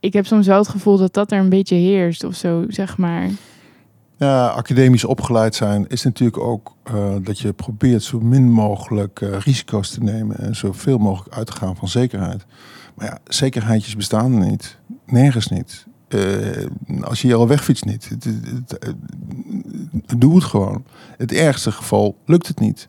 ik 0.00 0.12
heb 0.12 0.26
soms 0.26 0.46
wel 0.46 0.58
het 0.58 0.68
gevoel 0.68 0.96
dat 0.96 1.14
dat 1.14 1.32
er 1.32 1.38
een 1.38 1.48
beetje 1.48 1.76
heerst 1.76 2.24
of 2.24 2.34
zo, 2.34 2.64
zeg 2.68 2.98
maar. 2.98 3.28
Ja, 4.22 4.46
academisch 4.48 5.04
opgeleid 5.04 5.54
zijn 5.54 5.88
is 5.88 6.02
natuurlijk 6.02 6.38
ook 6.42 6.76
eh, 6.82 7.14
dat 7.22 7.38
je 7.38 7.52
probeert 7.52 8.02
zo 8.02 8.20
min 8.20 8.50
mogelijk 8.50 9.20
eh, 9.20 9.38
risico's 9.38 9.90
te 9.90 10.02
nemen 10.02 10.38
en 10.38 10.56
zoveel 10.56 10.98
mogelijk 10.98 11.34
uit 11.36 11.46
te 11.46 11.52
gaan 11.52 11.76
van 11.76 11.88
zekerheid. 11.88 12.46
Maar 12.94 13.06
ja, 13.06 13.18
zekerheidjes 13.24 13.96
bestaan 13.96 14.38
niet. 14.38 14.78
Nergens 15.06 15.46
niet. 15.48 15.86
Eh, 16.08 16.20
als 17.00 17.20
je 17.20 17.26
hier 17.26 17.36
al 17.36 17.48
wegfietst 17.48 17.84
niet. 17.84 18.08
Het, 18.08 18.24
het- 18.24 18.76
het- 20.06 20.20
doe 20.20 20.34
het 20.34 20.44
gewoon. 20.44 20.84
Het 21.16 21.32
ergste 21.32 21.72
geval 21.72 22.16
lukt 22.26 22.46
het 22.48 22.60
niet. 22.60 22.88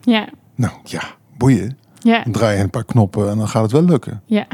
Ja, 0.00 0.28
Nou 0.54 0.72
ja, 0.84 1.02
boeien. 1.36 1.78
ja, 1.98 2.22
Dan 2.22 2.32
draai 2.32 2.56
je 2.56 2.62
een 2.62 2.70
paar 2.70 2.84
knoppen 2.84 3.30
en 3.30 3.38
dan 3.38 3.48
gaat 3.48 3.62
het 3.62 3.72
wel 3.72 3.84
lukken. 3.84 4.22
ja. 4.26 4.46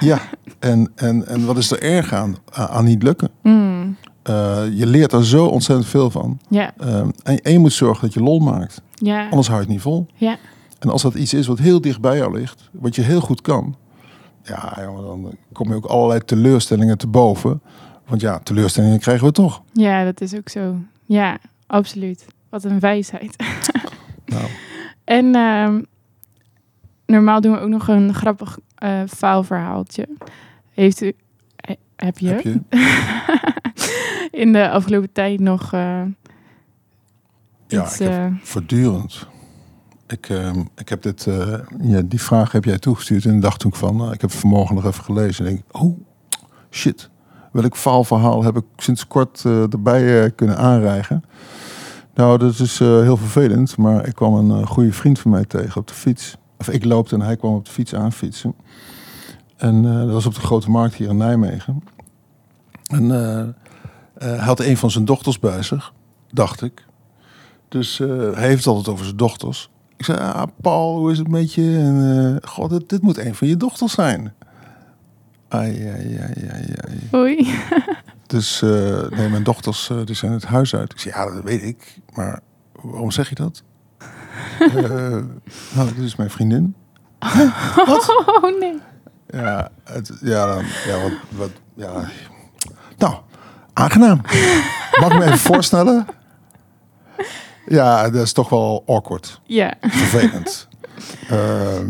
Ja, 0.00 0.18
en, 0.58 0.92
en, 0.94 1.26
en 1.26 1.46
wat 1.46 1.56
is 1.56 1.70
er 1.70 1.82
erg 1.82 2.12
aan, 2.12 2.36
aan 2.52 2.84
niet 2.84 3.02
lukken? 3.02 3.28
Mm, 3.42 3.96
Eh, 4.24 4.62
je 4.72 4.86
leert 4.86 5.12
er 5.12 5.24
zo 5.26 5.46
ontzettend 5.46 5.88
veel 5.88 6.10
van. 6.10 6.38
ja, 6.48 6.72
Ehm, 6.78 7.08
en, 7.22 7.40
en 7.42 7.52
je 7.52 7.58
moet 7.58 7.72
zorgen 7.72 8.04
dat 8.04 8.14
je 8.14 8.22
lol 8.22 8.38
maakt. 8.40 8.82
ja, 8.94 9.28
Anders 9.28 9.46
hou 9.48 9.58
je 9.60 9.64
het 9.64 9.74
niet 9.74 9.82
vol. 9.82 10.06
ja, 10.14 10.36
En 10.78 10.90
als 10.90 11.02
dat 11.02 11.14
iets 11.14 11.34
is 11.34 11.46
wat 11.46 11.58
heel 11.58 11.80
dicht 11.80 12.00
bij 12.00 12.16
jou 12.16 12.38
ligt, 12.38 12.68
wat 12.72 12.94
je 12.94 13.02
heel 13.02 13.20
goed 13.20 13.40
kan, 13.40 13.76
ja, 14.42 14.78
jongen, 14.84 15.04
dan 15.04 15.34
kom 15.52 15.68
je 15.68 15.74
ook 15.74 15.84
allerlei 15.84 16.20
teleurstellingen 16.24 16.98
te 16.98 17.06
boven. 17.06 17.60
Want 18.06 18.20
ja, 18.20 18.38
teleurstellingen 18.38 18.98
krijgen 18.98 19.26
we 19.26 19.32
toch. 19.32 19.62
ja, 19.72 20.04
dat 20.04 20.20
is 20.20 20.34
ook 20.34 20.48
zo. 20.48 20.76
Ja, 21.06 21.38
absoluut. 21.66 22.26
Wat 22.48 22.64
een 22.64 22.80
wijsheid. 22.80 23.36
Nou, 24.26 24.44
En 25.04 25.34
ehm, 25.34 25.82
normaal 27.06 27.40
doen 27.40 27.52
we 27.52 27.58
ook 27.60 27.68
nog 27.68 27.88
een 27.88 28.14
grappig 28.14 28.58
eh 28.74 29.00
faalverhaaltje. 29.08 30.08
Heeft 30.70 31.00
u, 31.02 31.12
he- 31.56 31.76
heb 31.96 32.18
je, 32.18 32.28
heb 32.28 32.40
je? 32.40 32.60
in 34.42 34.52
de 34.52 34.70
afgelopen 34.70 35.12
tijd 35.12 35.40
nog 35.40 35.72
eh, 35.72 36.02
Ja, 37.66 37.84
ik 37.84 37.98
heb 37.98 38.10
eh, 38.10 38.26
voortdurend. 38.42 39.26
Ik, 40.06 40.28
ehm, 40.28 40.60
ik 40.76 40.88
heb 40.88 41.02
dit, 41.02 41.26
eh, 41.26 41.58
ja, 41.80 42.00
die 42.04 42.20
vraag 42.20 42.52
heb 42.52 42.64
jij 42.64 42.78
toegestuurd 42.78 43.24
en 43.24 43.40
dacht 43.40 43.60
toen 43.60 43.70
ik 43.70 43.76
van, 43.76 44.12
ik 44.12 44.20
heb 44.20 44.30
het 44.30 44.40
vanmorgen 44.40 44.74
nog 44.74 44.84
even 44.84 45.04
gelezen 45.04 45.46
en 45.46 45.52
denk, 45.52 45.64
oh, 45.82 45.98
shit. 46.70 47.10
Welk 47.52 47.76
faalverhaal 47.76 48.44
heb 48.44 48.56
ik 48.56 48.64
sinds 48.76 49.06
kort 49.06 49.44
erbij 49.44 50.30
kunnen 50.30 50.56
aanreigen? 50.56 51.24
Nou, 52.14 52.38
dat 52.38 52.58
is 52.58 52.78
heel 52.78 53.16
vervelend, 53.16 53.76
maar 53.76 54.06
ik 54.06 54.14
kwam 54.14 54.50
een 54.50 54.66
goede 54.66 54.92
vriend 54.92 55.18
van 55.18 55.30
mij 55.30 55.44
tegen 55.44 55.80
op 55.80 55.86
de 55.86 55.94
fiets. 55.94 56.36
Of 56.58 56.68
ik 56.68 56.84
loopte 56.84 57.14
en 57.14 57.20
hij 57.20 57.36
kwam 57.36 57.54
op 57.54 57.64
de 57.64 57.70
fiets 57.70 57.94
aanfietsen. 57.94 58.54
En 59.56 59.82
dat 59.82 60.10
was 60.10 60.26
op 60.26 60.34
de 60.34 60.40
Grote 60.40 60.70
Markt 60.70 60.94
hier 60.94 61.08
in 61.08 61.16
Nijmegen. 61.16 61.82
En 62.82 63.10
eh, 64.24 64.30
hij 64.30 64.44
had 64.44 64.60
een 64.60 64.76
van 64.76 64.90
zijn 64.90 65.04
dochters 65.04 65.38
bij 65.38 65.62
zich, 65.62 65.92
dacht 66.30 66.62
ik. 66.62 66.84
Dus 67.68 68.00
eh, 68.00 68.08
hij 68.08 68.46
heeft 68.46 68.64
het 68.64 68.66
altijd 68.66 68.88
over 68.88 69.04
zijn 69.04 69.16
dochters. 69.16 69.70
Ik 69.96 70.04
zei, 70.04 70.18
ah, 70.18 70.42
Paul, 70.60 70.98
hoe 70.98 71.12
is 71.12 71.18
het 71.18 71.28
met 71.28 71.54
je? 71.54 71.76
En, 71.78 72.38
eh, 72.42 72.50
God, 72.50 72.70
dit, 72.70 72.88
dit 72.88 73.02
moet 73.02 73.18
een 73.18 73.34
van 73.34 73.48
je 73.48 73.56
dochters 73.56 73.92
zijn. 73.92 74.34
Ai, 75.48 75.88
ai, 75.88 76.16
ai, 76.16 76.48
ai, 76.50 76.74
ai. 76.88 77.08
Oei. 77.14 77.48
Dus 78.26 78.60
nee, 79.10 79.28
mijn 79.28 79.42
dochters 79.42 79.90
die 80.04 80.14
zijn 80.14 80.32
het 80.32 80.44
huis 80.44 80.74
uit. 80.74 80.92
Ik 80.92 80.98
zei, 80.98 81.14
ja, 81.14 81.34
dat 81.34 81.42
weet 81.42 81.62
ik. 81.62 82.00
Maar 82.14 82.40
waarom 82.82 83.10
zeg 83.10 83.28
je 83.28 83.34
dat? 83.34 83.62
Nou, 85.74 85.94
dit 85.94 86.04
is 86.04 86.16
mijn 86.16 86.30
vriendin. 86.30 86.74
Oh 88.26 88.58
nee. 88.60 88.78
Ja, 89.26 89.70
het, 89.84 90.12
ja, 90.20 90.46
dan, 90.46 90.64
ja, 90.86 91.02
wat, 91.02 91.12
wat, 91.28 91.50
ja. 91.74 92.08
Nou, 92.96 93.14
aangenaam. 93.74 94.20
Mag 95.00 95.12
ik 95.12 95.18
me 95.18 95.24
even 95.24 95.38
voorstellen? 95.38 96.06
Ja, 97.66 98.10
dat 98.10 98.22
is 98.22 98.32
toch 98.32 98.48
wel 98.48 98.82
awkward. 98.86 99.40
Ja. 99.44 99.74
Vervelend. 99.80 100.68
Ehm, 101.28 101.86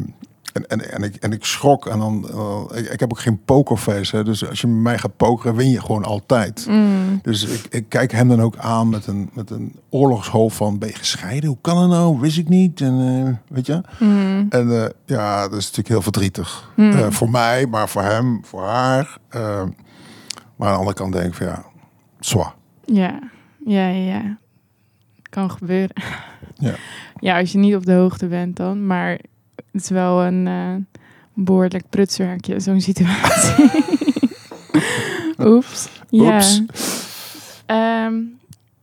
en, 0.54 0.66
en, 0.66 0.92
en, 0.92 1.02
ik, 1.02 1.14
en 1.14 1.32
ik 1.32 1.44
schrok. 1.44 1.86
En 1.86 1.98
dan, 1.98 2.28
eh, 2.30 2.78
ik, 2.78 2.88
ik 2.88 3.00
heb 3.00 3.12
ook 3.12 3.20
geen 3.20 3.44
pokerface. 3.44 4.16
Hè, 4.16 4.24
dus 4.24 4.48
als 4.48 4.60
je 4.60 4.66
met 4.66 4.82
mij 4.82 4.98
gaat 4.98 5.16
pokeren, 5.16 5.56
win 5.56 5.70
je 5.70 5.80
gewoon 5.80 6.04
altijd. 6.04 6.66
Mm. 6.68 7.18
Dus 7.22 7.44
ik, 7.44 7.66
ik 7.70 7.88
kijk 7.88 8.12
hem 8.12 8.28
dan 8.28 8.42
ook 8.42 8.56
aan 8.56 8.88
met 8.88 9.06
een, 9.06 9.30
met 9.32 9.50
een 9.50 9.74
oorlogshoofd 9.90 10.56
van... 10.56 10.78
ben 10.78 10.88
je 10.88 10.94
gescheiden? 10.94 11.48
Hoe 11.48 11.58
kan 11.60 11.76
dat 11.76 11.88
nou? 11.88 12.20
Wist 12.20 12.38
ik 12.38 12.48
niet. 12.48 12.80
En, 12.80 13.00
eh, 13.00 13.54
weet 13.54 13.66
je? 13.66 13.80
Mm. 13.98 14.46
En 14.48 14.82
eh, 14.82 14.88
ja, 15.06 15.42
dat 15.42 15.58
is 15.58 15.64
natuurlijk 15.64 15.88
heel 15.88 16.02
verdrietig. 16.02 16.70
Mm. 16.76 17.12
Voor 17.12 17.30
mij, 17.30 17.66
maar 17.66 17.88
voor 17.88 18.02
hem, 18.02 18.40
voor 18.44 18.64
haar. 18.64 19.18
Eh, 19.28 19.62
maar 20.56 20.68
aan 20.68 20.72
de 20.72 20.78
andere 20.78 20.96
kant 20.96 21.12
denk 21.12 21.26
ik 21.26 21.34
van 21.34 21.46
ja, 21.46 21.64
Ja. 22.84 23.18
Ja, 23.64 23.88
ja. 23.88 24.38
Kan 25.22 25.50
gebeuren. 25.50 26.02
Ja. 26.54 26.74
Ja, 27.20 27.38
als 27.38 27.52
je 27.52 27.58
niet 27.58 27.74
op 27.74 27.86
de 27.86 27.92
hoogte 27.92 28.26
bent 28.26 28.56
dan. 28.56 28.86
Maar 28.86 29.10
het 29.72 29.82
is 29.82 29.88
wel 29.88 30.22
een 30.22 30.46
eh, 30.46 31.00
behoorlijk 31.34 31.84
prutswerkje, 31.90 32.60
zo'n 32.60 32.80
situatie. 32.80 33.70
Oeps. 35.38 35.88
Ja. 36.08 36.34
Oeps. 36.34 36.62
Ehm, 37.66 38.14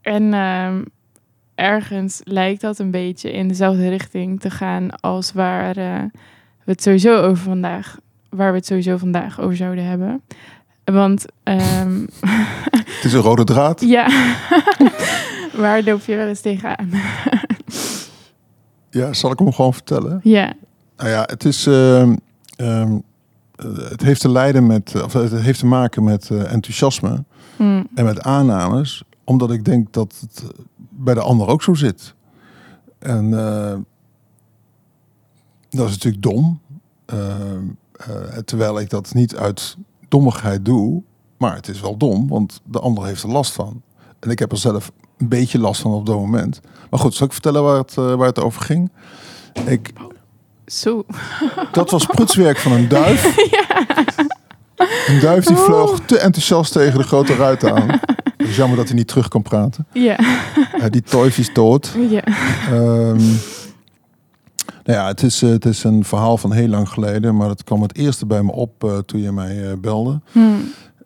en 0.02 0.34
ehm, 0.34 0.84
ergens 1.56 2.22
lijkt 2.24 2.62
dat 2.62 2.80
een 2.80 2.92
beetje 2.92 3.32
in 3.32 3.48
dezelfde 3.48 3.90
richting 3.90 4.40
te 4.40 4.50
gaan 4.50 5.00
als 5.00 5.32
waar 5.34 5.78
eh, 5.78 6.04
we 6.64 6.72
het 6.72 6.82
sowieso 6.82 7.22
over 7.22 7.44
vandaag, 7.44 7.98
waar 8.30 8.52
we 8.52 8.58
het 8.58 8.66
sowieso 8.66 8.98
vandaag 8.98 9.40
over 9.40 9.56
zouden 9.56 9.86
hebben. 9.86 10.22
Want 10.92 11.26
ehm, 11.44 12.06
Het 12.86 13.04
is 13.04 13.14
een 13.14 13.22
rode 13.22 13.44
draad. 13.44 13.82
ja, 13.82 14.08
waar 15.62 15.84
loop 15.84 16.02
je 16.02 16.16
wel 16.16 16.28
eens 16.28 16.42
tegenaan? 16.42 16.90
Ja, 18.90 19.14
zal 19.14 19.32
ik 19.32 19.40
hem 19.40 19.54
gewoon 19.54 19.74
vertellen? 19.74 20.20
ja, 20.24 20.54
Nou 20.98 21.10
ja, 21.10 21.24
het 21.26 21.46
is... 21.46 21.66
ehm, 21.68 22.16
ehm, 22.56 22.98
eh, 23.56 23.66
het 23.90 24.02
heeft 24.02 24.22
te 24.22 24.30
lijden 24.30 24.66
met, 24.68 25.04
of 25.04 25.14
het 25.14 25.32
heeft 25.32 25.60
te 25.60 25.66
maken 25.66 26.04
met 26.04 26.30
eh, 26.30 26.52
enthousiasme 26.54 27.24
Hm. 27.58 27.84
en 27.96 28.06
met 28.06 28.22
aannames, 28.22 29.04
omdat 29.24 29.52
ik 29.52 29.66
denk 29.66 29.94
dat 29.94 30.18
het 30.22 30.44
bij 30.90 31.14
de 31.14 31.20
ander 31.22 31.48
ook 31.48 31.64
zo 31.64 31.74
zit. 31.74 32.14
En 33.00 33.34
eh, 33.40 33.78
dat 35.70 35.88
is 35.88 35.92
natuurlijk 35.94 36.24
dom, 36.24 36.60
eh, 37.06 37.18
terwijl 38.46 38.80
ik 38.80 38.90
dat 38.90 39.14
niet 39.14 39.36
uit 39.36 39.78
dommigheid 40.12 40.66
doe, 40.66 41.02
maar 41.38 41.56
het 41.56 41.68
is 41.68 41.82
wel 41.82 41.98
dom, 41.98 42.28
want 42.28 42.62
de 42.64 42.80
ander 42.80 43.06
heeft 43.06 43.24
er 43.24 43.30
last 43.30 43.52
van. 43.52 43.82
En 44.20 44.30
ik 44.30 44.40
heb 44.40 44.52
er 44.52 44.58
zelf 44.58 44.92
een 45.18 45.28
beetje 45.30 45.60
last 45.60 45.82
van 45.82 45.94
op 45.94 46.06
dat 46.06 46.16
moment. 46.16 46.60
Maar 46.90 47.00
goed, 47.00 47.14
zal 47.14 47.26
ik 47.26 47.34
vertellen 47.34 47.64
waar 47.64 47.78
het, 47.78 47.98
eh, 47.98 48.14
waar 48.14 48.28
het 48.28 48.40
over 48.40 48.62
ging? 48.62 48.92
Ik, 49.66 49.94
zo. 50.66 51.06
dat 51.72 51.90
was 51.90 52.06
prutswerk 52.06 52.58
van 52.58 52.72
een 52.72 52.88
duif. 52.88 53.24
Een 55.08 55.20
duif 55.20 55.46
die 55.46 55.56
vloog 55.56 56.00
te 56.06 56.18
enthousiast 56.18 56.72
tegen 56.72 56.98
de 56.98 57.04
grote 57.04 57.36
ruit 57.36 57.64
aan. 57.64 57.90
Het 57.90 58.48
is 58.50 58.56
jammer 58.56 58.78
dat 58.78 58.88
hij 58.88 58.96
niet 58.96 59.08
terug 59.08 59.28
kan 59.28 59.42
praten. 59.42 59.88
Ja, 59.94 60.20
die 60.90 61.02
toif 61.02 61.38
is 61.38 61.54
dood. 61.54 61.96
ja. 62.10 62.24
Ehm, 62.70 63.20
nou 64.84 65.00
ja, 65.00 65.08
het 65.08 65.24
is, 65.24 65.42
eh, 65.42 65.50
het 65.50 65.66
is 65.66 65.84
een 65.84 66.06
verhaal 66.06 66.38
van 66.38 66.52
heel 66.52 66.68
lang 66.68 66.90
geleden, 66.90 67.36
maar 67.36 67.50
het 67.50 67.64
kwam 67.64 67.82
het 67.82 67.96
eerste 67.96 68.26
bij 68.26 68.44
me 68.44 68.52
op 68.52 68.84
eh, 68.84 68.98
toen 68.98 69.22
je 69.22 69.32
mij 69.32 69.70
eh, 69.70 69.78
belde. 69.78 70.20
Hm. 70.32 70.40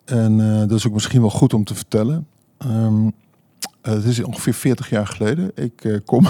En 0.04 0.38
dat 0.68 0.78
is 0.78 0.86
ook 0.86 0.92
misschien 0.92 1.20
wel 1.20 1.30
goed 1.30 1.54
om 1.54 1.64
te 1.64 1.74
vertellen. 1.74 2.26
Ehm, 2.58 3.06
eh, 3.80 3.92
het 3.92 4.04
is 4.04 4.22
ongeveer 4.22 4.54
40 4.54 4.90
jaar 4.90 5.06
geleden. 5.06 5.50
Ik 5.54 6.00
kom 6.04 6.26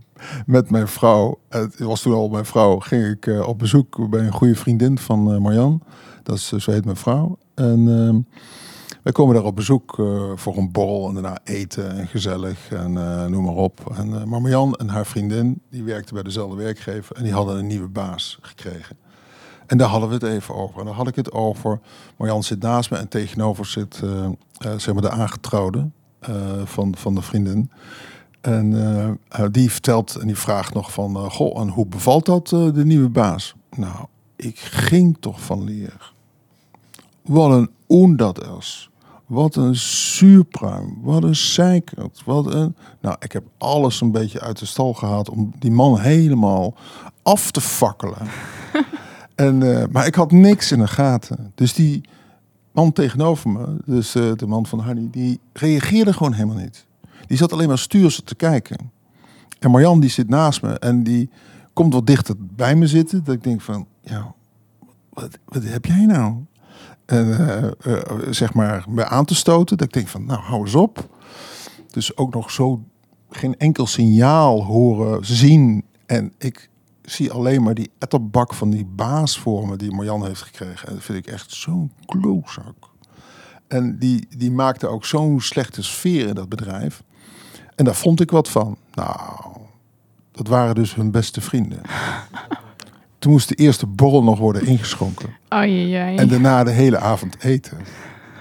met 0.46 0.70
mijn 0.70 0.88
vrouw, 0.88 1.38
het 1.48 1.78
was 1.78 2.02
toen 2.02 2.12
al 2.12 2.28
mijn 2.28 2.44
vrouw, 2.44 2.78
ging 2.78 3.06
ik 3.06 3.46
op 3.46 3.58
bezoek 3.58 4.10
bij 4.10 4.20
een 4.20 4.32
goede 4.32 4.54
vriendin 4.54 4.98
van 4.98 5.42
Marjan. 5.42 5.82
Dat 6.22 6.36
is, 6.36 6.48
zo 6.48 6.70
heet 6.70 6.84
mijn 6.84 6.96
vrouw. 6.96 7.38
En 7.54 7.88
ehm, 7.88 8.18
wij 9.08 9.16
komen 9.16 9.34
daar 9.34 9.44
op 9.44 9.56
bezoek 9.56 9.98
eh, 9.98 10.30
voor 10.34 10.56
een 10.56 10.72
borrel 10.72 11.08
en 11.08 11.14
daarna 11.14 11.38
eten 11.44 11.96
en 11.96 12.06
gezellig 12.06 12.72
en 12.72 12.96
eh, 12.96 13.26
noem 13.26 13.44
maar 13.44 13.54
op. 13.54 13.92
En, 13.96 14.28
Marjan 14.28 14.74
en 14.74 14.88
haar 14.88 15.06
vriendin, 15.06 15.60
die 15.70 15.82
werkten 15.82 16.14
bij 16.14 16.22
dezelfde 16.22 16.56
werkgever 16.56 17.16
en 17.16 17.22
die 17.22 17.32
hadden 17.32 17.58
een 17.58 17.66
nieuwe 17.66 17.88
baas 17.88 18.38
gekregen. 18.40 18.96
En 19.66 19.78
daar 19.78 19.88
hadden 19.88 20.08
we 20.08 20.14
het 20.14 20.24
even 20.24 20.54
over. 20.54 20.78
En 20.80 20.84
daar 20.84 20.94
had 20.94 21.08
ik 21.08 21.14
het 21.14 21.32
over. 21.32 21.80
Marjan 22.16 22.42
zit 22.42 22.60
naast 22.60 22.90
me 22.90 22.96
en 22.96 23.08
tegenover 23.08 23.66
zit 23.66 24.02
zeg 24.76 24.92
maar 24.92 25.02
de 25.02 25.10
aangetrouwde 25.10 25.88
van, 26.64 26.94
van 26.96 27.14
de 27.14 27.22
vriendin. 27.22 27.70
En 28.40 29.20
die 29.50 29.70
vertelt 29.70 30.14
en 30.16 30.26
die 30.26 30.36
vraagt 30.36 30.74
nog 30.74 30.92
van... 30.92 31.30
goh, 31.30 31.60
en 31.60 31.68
hoe 31.68 31.86
bevalt 31.86 32.26
dat, 32.26 32.48
de 32.48 32.84
nieuwe 32.84 33.08
baas? 33.08 33.54
Nou, 33.76 34.06
ik 34.36 34.58
ging 34.58 35.16
toch 35.20 35.40
van 35.40 35.64
leer. 35.64 36.12
Wat 37.22 37.50
een 37.50 37.70
oen. 37.88 38.16
Wat 39.28 39.56
een 39.56 39.76
zuurpruim. 39.76 40.98
Wat 41.02 41.22
een 41.22 41.36
zeikert. 41.36 42.22
Wat 42.24 42.54
een... 42.54 42.76
Nou, 43.00 43.16
ik 43.18 43.32
heb 43.32 43.44
alles 43.58 44.00
een 44.00 44.10
beetje 44.10 44.40
uit 44.40 44.58
de 44.58 44.66
stal 44.66 44.94
gehaald... 44.94 45.28
om 45.28 45.52
die 45.58 45.70
man 45.70 45.98
helemaal 45.98 46.74
af 47.22 47.50
te 47.50 47.60
fakkelen. 47.60 48.18
En, 49.34 49.62
eh, 49.62 49.86
maar 49.90 50.06
ik 50.06 50.14
had 50.14 50.32
niks 50.32 50.72
in 50.72 50.78
de 50.78 50.86
gaten. 50.86 51.52
Dus 51.54 51.74
die 51.74 52.00
man 52.72 52.92
tegenover 52.92 53.50
me, 53.50 53.76
dus 53.84 54.14
eh, 54.14 54.32
de 54.36 54.46
man 54.46 54.66
van 54.66 54.78
Hardy, 54.78 55.10
die 55.10 55.40
reageerde 55.52 56.12
gewoon 56.12 56.32
helemaal 56.32 56.56
niet. 56.56 56.86
Die 57.26 57.36
zat 57.36 57.52
alleen 57.52 57.68
maar 57.68 57.78
stuurse 57.78 58.22
te 58.22 58.34
kijken. 58.34 58.90
En 59.58 59.70
Marjan 59.70 60.00
die 60.00 60.10
zit 60.10 60.28
naast 60.28 60.62
me 60.62 60.78
en 60.78 61.02
die 61.02 61.30
komt 61.72 61.92
wat 61.92 62.06
dichter 62.06 62.34
bij 62.38 62.74
me 62.74 62.86
zitten. 62.86 63.24
Dat 63.24 63.34
ik 63.34 63.42
denk 63.42 63.60
van, 63.60 63.86
ja, 64.00 64.34
wat, 65.12 65.38
wat 65.44 65.62
heb 65.62 65.84
jij 65.84 66.06
nou? 66.06 66.34
En 67.08 67.38
eh, 67.38 67.94
eh, 67.94 68.18
zeg 68.30 68.54
maar 68.54 68.84
me 68.88 69.04
aan 69.04 69.24
te 69.24 69.34
stoten. 69.34 69.76
Dat 69.76 69.86
ik 69.86 69.92
denk 69.92 70.08
van, 70.08 70.24
nou 70.24 70.40
hou 70.40 70.60
eens 70.60 70.74
op. 70.74 71.08
Dus 71.90 72.16
ook 72.16 72.34
nog 72.34 72.50
zo 72.50 72.84
geen 73.30 73.56
enkel 73.56 73.86
signaal 73.86 74.64
horen, 74.64 75.26
zien. 75.26 75.84
En 76.06 76.32
ik 76.38 76.70
zie 77.02 77.32
alleen 77.32 77.62
maar 77.62 77.74
die 77.74 77.90
etterbak 77.98 78.54
van 78.54 78.70
die 78.70 78.84
baas 78.84 79.38
voor 79.38 79.68
me 79.68 79.76
die 79.76 79.94
Marjan 79.94 80.26
heeft 80.26 80.42
gekregen. 80.42 80.88
En 80.88 80.94
dat 80.94 81.04
vind 81.04 81.18
ik 81.18 81.32
echt 81.32 81.52
zo'n 81.52 81.92
klootzak. 82.06 82.90
En 83.68 83.98
die, 83.98 84.26
die 84.36 84.52
maakte 84.52 84.86
ook 84.86 85.04
zo'n 85.04 85.40
slechte 85.40 85.82
sfeer 85.82 86.28
in 86.28 86.34
dat 86.34 86.48
bedrijf. 86.48 87.02
En 87.74 87.84
daar 87.84 87.96
vond 87.96 88.20
ik 88.20 88.30
wat 88.30 88.48
van. 88.48 88.76
Nou, 88.94 89.40
dat 90.32 90.48
waren 90.48 90.74
dus 90.74 90.94
hun 90.94 91.10
beste 91.10 91.40
vrienden. 91.40 91.80
Toen 93.18 93.32
moest 93.32 93.48
de 93.48 93.54
eerste 93.54 93.86
borrel 93.86 94.22
nog 94.22 94.38
worden 94.38 94.66
ingeschonken. 94.66 95.30
Ai, 95.48 95.94
ai, 95.94 96.16
En 96.16 96.28
daarna 96.28 96.64
de 96.64 96.70
hele 96.70 96.98
avond 96.98 97.42
eten. 97.42 97.78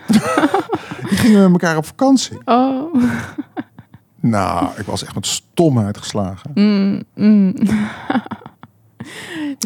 Die 1.09 1.17
gingen 1.17 1.51
met 1.51 1.61
elkaar 1.61 1.77
op 1.77 1.85
vakantie. 1.85 2.37
Oh. 2.45 2.95
Nou, 4.19 4.69
ik 4.77 4.85
was 4.85 5.03
echt 5.03 5.15
met 5.15 5.25
stomheid 5.25 5.97
geslagen. 5.97 6.51
Mm, 6.53 7.03
mm. 7.15 7.53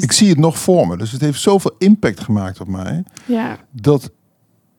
Ik 0.02 0.12
zie 0.12 0.30
het 0.30 0.38
nog 0.38 0.60
voor 0.60 0.88
me. 0.88 0.98
Dus 0.98 1.12
het 1.12 1.22
heeft 1.22 1.42
zoveel 1.42 1.76
impact 1.78 2.20
gemaakt 2.20 2.60
op 2.60 2.68
mij. 2.68 3.04
Ja. 3.26 3.58
Dat 3.72 4.12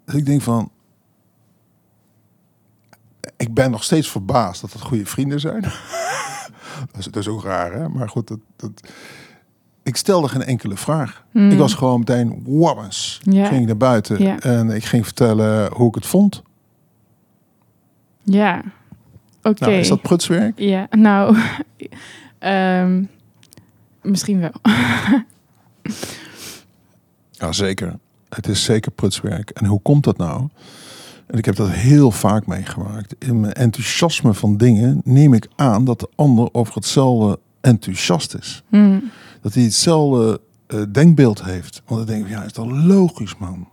ik 0.06 0.26
denk 0.26 0.42
van... 0.42 0.70
Ik 3.36 3.54
ben 3.54 3.70
nog 3.70 3.84
steeds 3.84 4.10
verbaasd 4.10 4.60
dat 4.60 4.72
het 4.72 4.82
goede 4.82 5.06
vrienden 5.06 5.40
zijn. 5.40 5.60
dat, 5.60 6.98
is, 6.98 7.04
dat 7.04 7.16
is 7.16 7.28
ook 7.28 7.44
raar, 7.44 7.72
hè? 7.72 7.88
Maar 7.88 8.08
goed, 8.08 8.28
dat, 8.28 8.38
dat... 8.56 8.70
ik 9.82 9.96
stelde 9.96 10.28
geen 10.28 10.42
enkele 10.42 10.76
vraag. 10.76 11.24
Mm. 11.32 11.50
Ik 11.50 11.58
was 11.58 11.74
gewoon 11.74 11.98
meteen 11.98 12.42
wabbens. 12.46 13.20
Ja. 13.22 13.46
Ging 13.46 13.60
ik 13.60 13.66
naar 13.66 13.76
buiten 13.76 14.22
Ja. 14.22 14.38
en 14.38 14.70
ik 14.70 14.84
ging 14.84 15.04
vertellen 15.04 15.72
hoe 15.72 15.88
ik 15.88 15.94
het 15.94 16.06
vond. 16.06 16.42
Ja. 18.22 18.62
Oké. 19.42 19.64
Nou, 19.64 19.76
is 19.76 19.88
dat 19.88 20.02
prutswerk? 20.02 20.58
Ja, 20.58 20.86
nou, 20.90 21.36
ehm, 22.38 23.02
Misschien 24.02 24.40
wel. 24.40 24.52
Ja, 27.30 27.52
zeker. 27.52 27.98
Het 28.28 28.48
is 28.48 28.64
zeker 28.64 28.90
prutswerk. 28.92 29.50
En 29.50 29.66
hoe 29.66 29.80
komt 29.82 30.04
dat 30.04 30.16
nou? 30.16 30.48
En 31.26 31.38
ik 31.38 31.44
heb 31.44 31.56
dat 31.56 31.70
heel 31.70 32.10
vaak 32.10 32.46
meegemaakt. 32.46 33.14
In 33.18 33.40
mijn 33.40 33.52
enthousiasme 33.52 34.34
van 34.34 34.56
dingen 34.56 35.00
neem 35.04 35.34
ik 35.34 35.48
aan 35.56 35.84
dat 35.84 36.00
de 36.00 36.08
ander 36.14 36.48
over 36.52 36.74
hetzelfde 36.74 37.38
enthousiast 37.60 38.34
is. 38.34 38.62
Hmm. 38.68 39.10
Dat 39.42 39.54
hij 39.54 39.62
hetzelfde 39.62 40.40
eh, 40.66 40.80
denkbeeld 40.92 41.44
heeft. 41.44 41.82
Want 41.86 42.06
dan 42.06 42.14
denk 42.14 42.26
ik, 42.26 42.30
ja, 42.32 42.42
is 42.42 42.52
toch 42.52 42.70
logisch, 42.70 43.36
man. 43.38 43.68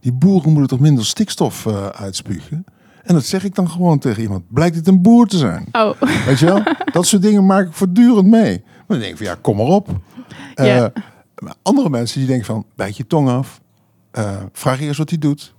Die 0.00 0.12
boeren 0.12 0.50
moeten 0.50 0.68
toch 0.68 0.80
minder 0.86 1.04
stikstof 1.06 1.66
eh, 1.66 1.86
uitspugen? 1.86 2.64
En 3.02 3.14
dat 3.14 3.24
zeg 3.24 3.44
ik 3.44 3.54
dan 3.54 3.70
gewoon 3.70 3.98
tegen 3.98 4.22
iemand. 4.22 4.44
Blijkt 4.48 4.76
het 4.76 4.86
een 4.86 5.02
boer 5.02 5.26
te 5.26 5.38
zijn? 5.38 5.66
Oh, 5.72 6.00
Weet 6.26 6.38
je 6.38 6.46
wel? 6.46 6.62
dat 6.92 7.06
soort 7.06 7.22
dingen 7.22 7.46
maak 7.46 7.66
ik 7.66 7.72
voortdurend 7.72 8.26
mee. 8.26 8.62
Maar 8.64 8.84
dan 8.86 8.98
denk 8.98 9.10
ik 9.10 9.16
van, 9.16 9.26
ja, 9.26 9.36
kom 9.40 9.56
maar 9.56 9.66
op. 9.66 9.88
Eh, 10.54 10.86
andere 11.62 11.90
mensen 11.90 12.18
die 12.18 12.28
denken 12.28 12.46
van, 12.46 12.64
bijt 12.74 12.96
je 12.96 13.06
tong 13.06 13.28
af. 13.28 13.60
Vraag 14.52 14.80
eerst 14.80 14.98
wat 14.98 15.10
hij 15.10 15.18
doet. 15.18 15.54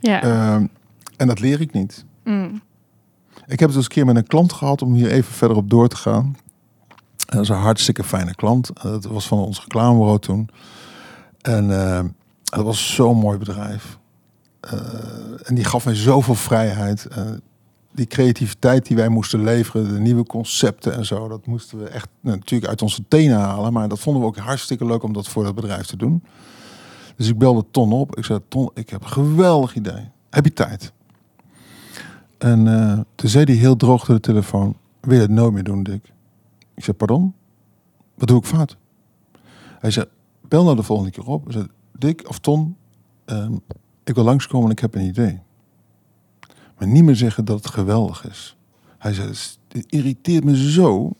ja. 0.00 0.22
Eh, 0.22 0.54
en 1.16 1.26
dat 1.26 1.40
leer 1.40 1.60
ik 1.60 1.72
niet. 1.72 2.04
Hmm. 2.24 2.62
Ik 3.46 3.60
heb 3.60 3.68
het 3.68 3.76
eens 3.76 3.84
een 3.84 3.92
keer 3.92 4.06
met 4.06 4.16
een 4.16 4.26
klant 4.26 4.52
gehad 4.52 4.82
om 4.82 4.94
hier 4.94 5.10
even 5.10 5.32
verder 5.34 5.56
op 5.56 5.70
door 5.70 5.88
te 5.88 5.96
gaan. 5.96 6.36
Dat 7.28 7.42
is 7.42 7.48
een 7.48 7.56
hartstikke 7.56 8.04
fijne 8.04 8.34
klant. 8.34 8.70
Eh, 8.70 8.82
Dat 8.82 9.04
was 9.04 9.26
van 9.26 9.38
ons 9.38 9.60
reclamebureau 9.60 10.18
toen. 10.18 10.48
En 11.40 11.70
eh, 11.80 12.04
dat 12.44 12.64
was 12.64 12.94
zo'n 12.94 13.16
mooi 13.16 13.38
bedrijf. 13.38 13.98
Eh, 14.60 14.72
en 15.42 15.54
die 15.54 15.64
gaf 15.64 15.84
mij 15.84 15.94
zoveel 15.94 16.34
vrijheid. 16.34 17.06
Eh, 17.06 17.22
die 17.92 18.06
creativiteit 18.06 18.86
die 18.86 18.96
wij 18.96 19.08
moesten 19.08 19.44
leveren, 19.44 19.92
de 19.94 20.00
nieuwe 20.00 20.24
concepten 20.24 20.94
en 20.94 21.06
zo, 21.06 21.28
dat 21.28 21.46
moesten 21.46 21.78
we 21.78 21.88
echt 21.88 22.08
natuurlijk 22.20 22.70
uit 22.70 22.82
onze 22.82 23.02
tenen 23.08 23.38
halen. 23.38 23.72
Maar 23.72 23.88
dat 23.88 24.00
vonden 24.00 24.22
we 24.22 24.28
ook 24.28 24.36
hartstikke 24.36 24.84
leuk 24.86 25.02
om 25.02 25.12
dat 25.12 25.28
voor 25.28 25.44
dat 25.44 25.54
bedrijf 25.54 25.86
te 25.86 25.96
doen. 25.96 26.22
Dus 27.16 27.28
ik 27.28 27.38
belde 27.38 27.64
Ton 27.70 27.92
op. 27.92 28.16
Ik 28.16 28.24
zei, 28.24 28.40
Ton, 28.48 28.70
ik 28.74 28.90
heb 28.90 29.02
een 29.02 29.08
geweldig 29.08 29.74
idee. 29.74 30.08
Heb 30.30 30.44
je 30.44 30.52
tijd? 30.52 30.92
En 32.38 32.68
eh, 32.68 32.98
toen 33.14 33.30
zei 33.30 33.44
hij 33.44 33.54
heel 33.54 33.76
droog 33.76 34.04
door 34.04 34.14
de 34.16 34.22
telefoon, 34.22 34.76
wil 35.00 35.14
je 35.14 35.20
het 35.20 35.30
nooit 35.30 35.52
meer 35.52 35.64
doen, 35.64 35.82
Dick? 35.82 36.12
Ik 36.78 36.84
zei, 36.84 36.96
pardon? 36.96 37.34
Wat 38.14 38.28
doe 38.28 38.38
ik 38.38 38.44
fout? 38.44 38.76
Hij 39.78 39.90
zei, 39.90 40.06
bel 40.48 40.64
nou 40.64 40.76
de 40.76 40.82
volgende 40.82 41.10
keer 41.10 41.26
op. 41.26 41.44
Hij 41.44 41.52
zei, 41.52 41.66
Dick 41.92 42.28
of 42.28 42.38
Ton, 42.38 42.76
ehm, 43.24 43.52
ik 44.04 44.14
wil 44.14 44.24
langskomen 44.24 44.66
en 44.66 44.72
ik 44.72 44.78
heb 44.78 44.94
een 44.94 45.06
idee. 45.06 45.40
Maar 46.78 46.88
niet 46.88 47.04
meer 47.04 47.16
zeggen 47.16 47.44
dat 47.44 47.56
het 47.56 47.72
geweldig 47.74 48.28
is. 48.28 48.56
Hij 48.98 49.12
zei, 49.12 49.32
dit 49.68 49.86
irriteert 49.88 50.44
me 50.44 50.70
zo. 50.70 51.12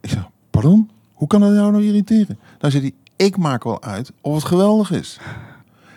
Ik 0.00 0.10
zei, 0.10 0.26
pardon? 0.50 0.90
Hoe 1.12 1.28
kan 1.28 1.40
dat 1.40 1.54
jou 1.54 1.72
nou 1.72 1.84
irriteren? 1.84 2.38
Nou 2.58 2.72
zei 2.72 2.82
hij, 2.82 3.26
ik 3.26 3.36
maak 3.36 3.64
wel 3.64 3.82
uit 3.82 4.12
of 4.20 4.34
het 4.34 4.44
geweldig 4.44 4.90
is. 4.90 5.20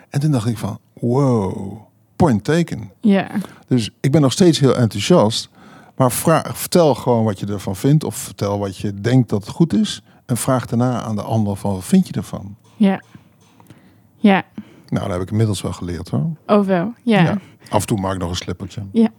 En 0.08 0.20
toen 0.20 0.30
dacht 0.30 0.46
ik 0.46 0.58
van, 0.58 0.78
wow, 0.92 1.78
point 2.16 2.44
taken. 2.44 2.90
ja. 3.00 3.30
Dus 3.66 3.90
ik 4.00 4.12
ben 4.12 4.20
nog 4.20 4.32
steeds 4.32 4.58
heel 4.58 4.76
enthousiast. 4.76 5.48
Maar 6.02 6.12
vraag, 6.12 6.58
vertel 6.58 6.94
gewoon 6.94 7.24
wat 7.24 7.40
je 7.40 7.46
ervan 7.46 7.76
vindt. 7.76 8.04
Of 8.04 8.16
vertel 8.16 8.58
wat 8.58 8.76
je 8.76 8.94
denkt 8.94 9.28
dat 9.28 9.40
het 9.40 9.54
goed 9.54 9.72
is. 9.72 10.02
En 10.26 10.36
vraag 10.36 10.66
daarna 10.66 11.02
aan 11.02 11.16
de 11.16 11.22
ander 11.22 11.56
van 11.56 11.72
wat 11.72 11.84
vind 11.84 12.06
je 12.06 12.12
ervan? 12.12 12.56
Ja. 12.76 13.02
Ja. 14.16 14.44
Nou, 14.88 15.04
dat 15.04 15.12
heb 15.12 15.22
ik 15.22 15.30
inmiddels 15.30 15.62
wel 15.62 15.72
geleerd 15.72 16.08
hoor. 16.08 16.36
Oh 16.46 16.66
wel. 16.66 16.92
Ja. 17.02 17.18
Ja. 17.18 17.22
Ja. 17.22 17.38
Af 17.68 17.80
en 17.80 17.86
toe 17.86 18.00
maak 18.00 18.12
ik 18.14 18.20
nog 18.20 18.30
een 18.30 18.36
slippertje. 18.36 18.82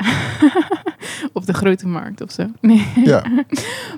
Op 1.33 1.45
de 1.45 1.53
grote 1.53 1.87
markt 1.87 2.21
of 2.21 2.31
zo. 2.31 2.47
Nee. 2.61 2.87
Ja, 3.05 3.23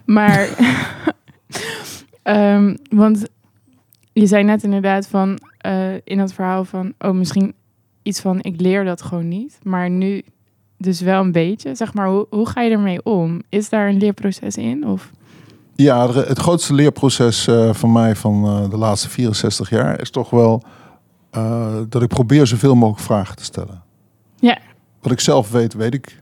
Maar, 0.06 0.50
ehm, 2.24 2.76
want 2.90 3.26
je 4.14 4.26
zei 4.26 4.44
net 4.44 4.64
inderdaad 4.64 5.08
van 5.08 5.40
eh, 5.58 5.94
in 6.04 6.18
dat 6.18 6.34
verhaal 6.34 6.66
van, 6.66 6.94
oh 7.00 7.12
misschien 7.12 7.54
iets 8.04 8.20
van 8.20 8.42
ik 8.42 8.62
leer 8.62 8.84
dat 8.84 9.02
gewoon 9.02 9.28
niet, 9.28 9.60
maar 9.64 9.90
nu 9.90 10.24
dus 10.86 11.02
wel 11.02 11.22
een 11.22 11.32
beetje. 11.32 11.76
Zeg 11.76 11.94
maar, 11.94 12.08
hoe, 12.08 12.28
hoe 12.30 12.48
ga 12.48 12.62
je 12.62 12.72
ermee 12.72 13.04
om? 13.04 13.42
Is 13.50 13.70
daar 13.70 13.88
een 13.90 13.98
leerproces 13.98 14.58
in? 14.58 14.88
Of? 14.88 15.12
ja 15.76 16.14
het 16.14 16.40
grootste 16.40 16.74
leerproces 16.74 17.48
eh, 17.48 17.74
van 17.74 17.92
mij 17.92 18.16
van 18.16 18.46
eh, 18.46 18.70
de 18.70 18.78
laatste 18.78 19.10
64 19.10 19.70
jaar 19.70 20.02
is 20.02 20.10
toch 20.10 20.30
wel 20.30 20.64
eh, 21.30 21.76
dat 21.90 22.02
ik 22.02 22.08
probeer 22.08 22.48
zoveel 22.48 22.76
mogelijk 22.76 23.04
vragen 23.04 23.36
te 23.36 23.44
stellen. 23.44 23.84
Ja. 24.40 24.58
Wat 25.02 25.12
ik 25.12 25.20
zelf 25.20 25.52
weet, 25.52 25.74
weet 25.74 25.94
ik 25.94 26.22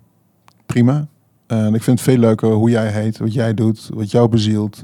prima. 0.66 1.08
En 1.48 1.74
ik 1.74 1.84
vind 1.84 2.00
het 2.00 2.10
veel 2.10 2.18
leuker 2.18 2.52
hoe 2.52 2.70
jij 2.70 2.92
heet, 2.92 3.18
wat 3.18 3.34
jij 3.34 3.54
doet, 3.54 3.90
wat 3.94 4.12
jou 4.12 4.30
bezielt, 4.30 4.84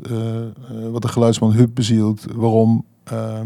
wat 0.91 1.01
de 1.01 1.07
geluidsman 1.07 1.51
Huub 1.51 1.69
bezielt, 1.73 2.25
waarom. 2.35 2.85
Eh, 3.03 3.41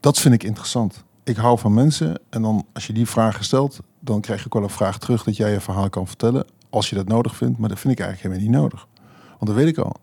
dat 0.00 0.18
vind 0.18 0.34
ik 0.34 0.42
interessant. 0.42 1.04
Ik 1.24 1.36
hou 1.36 1.58
van 1.58 1.74
mensen 1.74 2.18
en 2.30 2.42
dan 2.42 2.66
als 2.72 2.86
je 2.86 2.92
die 2.92 3.06
vragen 3.06 3.44
stelt, 3.44 3.80
dan 4.00 4.20
krijg 4.20 4.46
ook 4.46 4.54
wel 4.54 4.62
een 4.62 4.70
vraag 4.70 4.98
terug 4.98 5.24
dat 5.24 5.36
jij 5.36 5.52
je 5.52 5.60
verhaal 5.60 5.90
kan 5.90 6.06
vertellen, 6.06 6.46
als 6.70 6.90
je 6.90 6.96
dat 6.96 7.08
nodig 7.08 7.36
vindt. 7.36 7.58
Maar 7.58 7.68
dat 7.68 7.78
vind 7.78 7.92
ik 7.92 8.00
eigenlijk 8.00 8.34
helemaal 8.34 8.52
niet 8.52 8.62
nodig, 8.62 8.86
want 9.26 9.46
dat 9.46 9.54
weet 9.54 9.68
ik 9.68 9.78
al. 9.78 9.96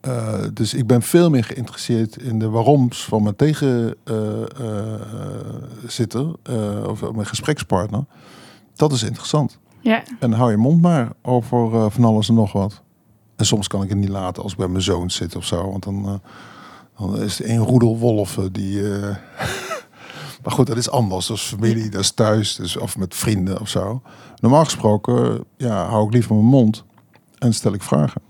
Eh, 0.00 0.44
dus 0.52 0.74
ik 0.74 0.86
ben 0.86 1.02
veel 1.02 1.30
meer 1.30 1.44
geïnteresseerd 1.44 2.22
in 2.22 2.38
de 2.38 2.48
waaroms 2.48 3.04
van 3.04 3.22
mijn 3.22 3.36
tegenzitter 3.36 3.96
eh, 6.42 6.88
of 6.88 7.12
mijn 7.12 7.26
gesprekspartner. 7.26 8.04
Dat 8.74 8.92
is 8.92 9.02
interessant. 9.02 9.58
Ja, 9.80 10.02
En 10.20 10.32
hou 10.32 10.50
je 10.50 10.56
mond 10.56 10.82
maar 10.82 11.12
over 11.22 11.74
eh, 11.74 11.86
van 11.90 12.04
alles 12.04 12.28
en 12.28 12.34
nog 12.34 12.52
wat. 12.52 12.82
En 13.36 13.46
soms 13.46 13.68
kan 13.68 13.82
ik 13.82 13.88
het 13.88 13.98
niet 13.98 14.08
laten 14.08 14.42
als 14.42 14.52
ik 14.52 14.58
bij 14.58 14.68
mijn 14.68 14.82
zoon 14.82 15.10
zit 15.10 15.36
of 15.36 15.44
zo. 15.44 15.70
Want 15.70 15.84
dan, 15.84 16.06
eh, 16.06 16.14
dan 16.98 17.20
is 17.20 17.38
het 17.38 17.48
een 17.48 17.58
roedel 17.58 17.98
wolven 17.98 18.52
die... 18.52 18.82
maar 20.46 20.54
goed, 20.54 20.66
dat 20.66 20.76
is 20.76 20.90
anders. 20.90 21.26
Dat 21.26 21.36
is 21.36 21.42
familie, 21.42 21.90
dat 21.90 22.00
is 22.00 22.10
thuis. 22.10 22.56
Dus, 22.56 22.76
of 22.76 22.98
met 22.98 23.14
vrienden 23.14 23.60
of 23.60 23.68
zo. 23.68 24.02
Normaal 24.40 24.64
gesproken 24.64 25.44
ja, 25.56 25.86
hou 25.86 26.06
ik 26.06 26.12
liever 26.12 26.34
mijn 26.34 26.46
mond. 26.46 26.84
En 27.38 27.54
stel 27.54 27.72
ik 27.72 27.82
vragen. 27.82 28.20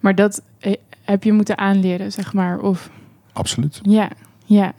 maar 0.00 0.14
dat 0.14 0.42
eh, 0.58 0.72
heb 1.02 1.22
je 1.24 1.32
moeten 1.32 1.58
aanleren, 1.58 2.12
zeg 2.12 2.32
maar. 2.32 2.58
Of 2.60 2.90
Absoluut. 3.32 3.80
ja, 3.82 4.10
ja. 4.44 4.74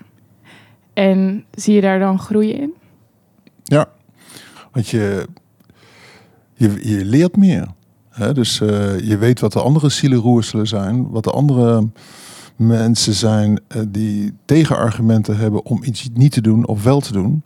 En 0.93 1.45
zie 1.51 1.75
je 1.75 1.81
daar 1.81 1.99
dan 1.99 2.19
groei 2.19 2.51
in? 2.51 2.73
Ja, 3.63 3.89
want 4.71 4.87
je, 4.87 5.27
je, 6.53 6.89
je 6.89 7.05
leert 7.05 7.35
meer. 7.35 7.67
Hè? 8.09 8.33
Dus 8.33 8.61
eh, 8.61 8.99
je 8.99 9.17
weet 9.17 9.39
wat 9.39 9.53
de 9.53 9.61
andere 9.61 9.89
zielenroerselen 9.89 10.67
zijn, 10.67 11.09
wat 11.09 11.23
de 11.23 11.31
andere 11.31 11.89
mensen 12.57 13.13
zijn 13.13 13.59
eh, 13.67 13.81
die 13.87 14.33
tegenargumenten 14.45 15.37
hebben 15.37 15.65
om 15.65 15.83
iets 15.83 16.09
niet 16.13 16.31
te 16.31 16.41
doen 16.41 16.67
of 16.67 16.83
wel 16.83 16.99
te 16.99 17.13
doen. 17.13 17.43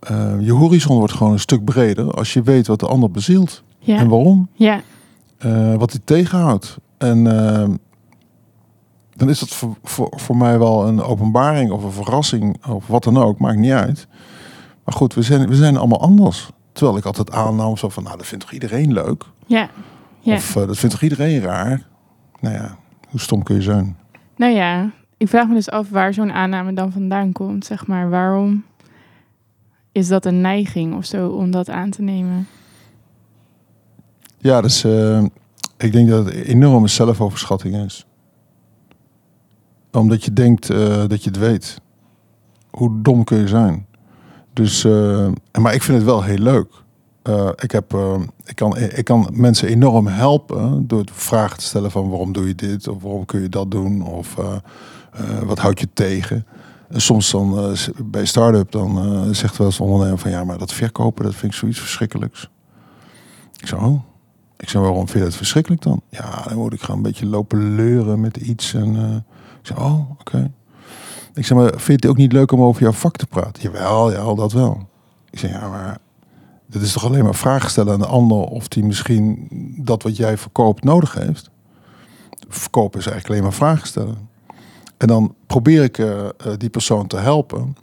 Eh, 0.00 0.40
je 0.40 0.52
horizon 0.52 0.96
wordt 0.96 1.12
gewoon 1.12 1.32
een 1.32 1.38
stuk 1.38 1.64
breder 1.64 2.10
als 2.14 2.32
je 2.32 2.42
weet 2.42 2.66
wat 2.66 2.80
de 2.80 2.86
ander 2.86 3.10
bezielt 3.10 3.62
Ja, 3.78 3.96
en 3.96 4.08
waarom, 4.08 4.48
ja, 4.52 4.80
eh, 5.38 5.74
wat 5.74 5.90
hij 5.90 6.00
tegenhoudt. 6.04 6.76
En 6.98 7.24
dan 9.16 9.28
is 9.28 9.38
dat 9.38 9.48
voor, 9.48 9.76
voor, 9.82 10.12
voor 10.16 10.36
mij 10.36 10.58
wel 10.58 10.86
een 10.86 11.02
openbaring 11.02 11.70
of 11.70 11.84
een 11.84 11.92
verrassing 11.92 12.66
of 12.66 12.86
wat 12.86 13.04
dan 13.04 13.16
ook, 13.16 13.38
maakt 13.38 13.58
niet 13.58 13.72
uit. 13.72 14.06
Maar 14.84 14.94
goed, 14.94 15.14
we 15.14 15.22
zijn, 15.22 15.48
we 15.48 15.54
zijn 15.54 15.76
allemaal 15.76 16.00
anders. 16.00 16.50
Terwijl 16.72 16.96
ik 16.96 17.04
altijd 17.04 17.30
aannam 17.30 17.76
zo 17.76 17.88
van, 17.88 18.02
nou, 18.02 18.16
dat 18.16 18.26
vindt 18.26 18.44
toch 18.44 18.52
iedereen 18.52 18.92
leuk? 18.92 19.24
ja. 19.46 19.70
ja. 20.20 20.34
Of 20.34 20.52
dat 20.52 20.78
vindt 20.78 20.94
toch 20.94 21.02
iedereen 21.02 21.40
raar? 21.40 21.86
Nou 22.40 22.54
ja, 22.54 22.76
hoe 23.08 23.20
stom 23.20 23.42
kun 23.42 23.54
je 23.54 23.62
zijn? 23.62 23.96
Nou 24.42 24.54
ja, 24.54 24.90
ik 25.16 25.28
vraag 25.28 25.48
me 25.48 25.54
dus 25.54 25.70
af 25.70 25.88
waar 25.88 26.14
zo'n 26.14 26.32
aanname 26.32 26.72
dan 26.72 26.92
vandaan 26.92 27.32
komt. 27.32 27.64
Zeg 27.64 27.86
maar, 27.86 28.10
waarom 28.10 28.64
is 29.92 30.08
dat 30.08 30.24
een 30.24 30.40
neiging 30.40 30.94
of 30.94 31.04
zo 31.04 31.28
om 31.28 31.50
dat 31.50 31.70
aan 31.70 31.90
te 31.90 32.02
nemen? 32.02 32.46
Ja, 34.38 34.60
dus 34.60 34.84
eh, 34.84 35.24
ik 35.76 35.92
denk 35.92 36.08
dat 36.08 36.24
het 36.24 36.34
een 36.34 36.42
enorme 36.42 36.88
zelfoverschatting 36.88 37.84
is. 37.84 38.06
Omdat 39.92 40.24
je 40.24 40.32
denkt 40.32 40.70
eh, 40.70 41.06
dat 41.06 41.24
je 41.24 41.30
het 41.30 41.38
weet. 41.38 41.80
Hoe 42.70 43.02
dom 43.02 43.24
kun 43.24 43.38
je 43.38 43.48
zijn? 43.48 43.86
Dus, 44.52 44.84
eh, 44.84 45.28
maar 45.60 45.74
ik 45.74 45.82
vind 45.82 45.96
het 45.96 46.06
wel 46.06 46.22
heel 46.22 46.38
leuk. 46.38 46.82
Eh, 47.22 47.48
ik, 47.56 47.70
heb, 47.70 47.94
eh, 47.94 48.20
ik, 48.44 48.56
kan, 48.56 48.76
ik 48.78 49.04
kan 49.04 49.28
mensen 49.32 49.68
enorm 49.68 50.06
helpen 50.06 50.86
door 50.86 51.04
vragen 51.12 51.58
te 51.58 51.64
stellen 51.64 51.90
van 51.90 52.08
waarom 52.08 52.32
doe 52.32 52.46
je 52.46 52.54
dit? 52.54 52.88
Of 52.88 53.02
waarom 53.02 53.24
kun 53.24 53.42
je 53.42 53.48
dat 53.48 53.70
doen? 53.70 54.02
Of 54.06 54.38
eh, 54.38 54.56
wat 55.42 55.58
houd 55.58 55.80
je 55.80 55.88
tegen? 55.92 56.46
En 56.88 57.00
soms 57.00 57.30
dan 57.30 57.76
bij 58.04 58.24
start-up 58.24 58.70
dan 58.70 59.34
zegt 59.34 59.56
wel 59.56 59.66
eens 59.66 59.78
een 59.78 59.84
ondernemer 59.84 60.18
van 60.18 60.30
ja, 60.30 60.44
maar 60.44 60.58
dat 60.58 60.72
verkopen, 60.72 61.24
dat 61.24 61.34
vind 61.34 61.52
ik 61.52 61.58
zoiets 61.58 61.78
verschrikkelijks. 61.78 62.50
Ik 63.60 63.66
zo, 63.66 63.76
oh. 63.76 64.00
Ik 64.56 64.68
zei, 64.68 64.82
waarom 64.82 65.08
vind 65.08 65.18
je 65.18 65.24
dat 65.24 65.36
verschrikkelijk 65.36 65.82
dan? 65.82 66.02
Ja, 66.08 66.42
dan 66.48 66.56
moet 66.56 66.72
ik 66.72 66.80
gewoon 66.80 66.96
een 66.96 67.02
beetje 67.02 67.26
lopen 67.26 67.74
leuren 67.74 68.20
met 68.20 68.36
iets. 68.36 68.74
En, 68.74 69.24
ik 69.60 69.66
zei, 69.66 69.80
oh, 69.80 70.10
oké. 70.10 70.50
Ik 71.34 71.46
zei, 71.46 71.60
maar 71.60 71.68
vind 71.68 71.86
je 71.86 71.92
het 71.92 72.06
ook 72.06 72.16
niet 72.16 72.32
leuk 72.32 72.52
om 72.52 72.62
over 72.62 72.82
jouw 72.82 72.92
vak 72.92 73.16
te 73.16 73.26
praten? 73.26 73.62
Jawel, 73.62 74.12
ja, 74.12 74.34
dat 74.34 74.52
wel. 74.52 74.88
Ik 75.30 75.38
zei, 75.38 75.52
ja, 75.52 75.68
maar 75.68 75.98
dit 76.72 76.82
is 76.82 76.92
toch 76.92 77.04
alleen 77.04 77.24
maar 77.24 77.34
vragen 77.34 77.70
stellen 77.70 77.92
aan 77.92 77.98
de 77.98 78.06
ander... 78.06 78.38
of 78.38 78.68
die 78.68 78.84
misschien 78.84 79.48
dat 79.78 80.02
wat 80.02 80.16
jij 80.16 80.38
verkoopt 80.38 80.84
nodig 80.84 81.14
heeft? 81.14 81.50
Verkopen 82.48 82.98
is 82.98 83.06
eigenlijk 83.06 83.28
alleen 83.28 83.42
maar 83.42 83.68
vragen 83.68 83.86
stellen. 83.86 84.28
En 84.96 85.06
dan 85.06 85.34
probeer 85.46 85.82
ik 85.82 85.98
eh, 85.98 86.24
eh, 86.24 86.32
die 86.56 86.70
persoon 86.70 87.06
te 87.06 87.16
helpen 87.16 87.76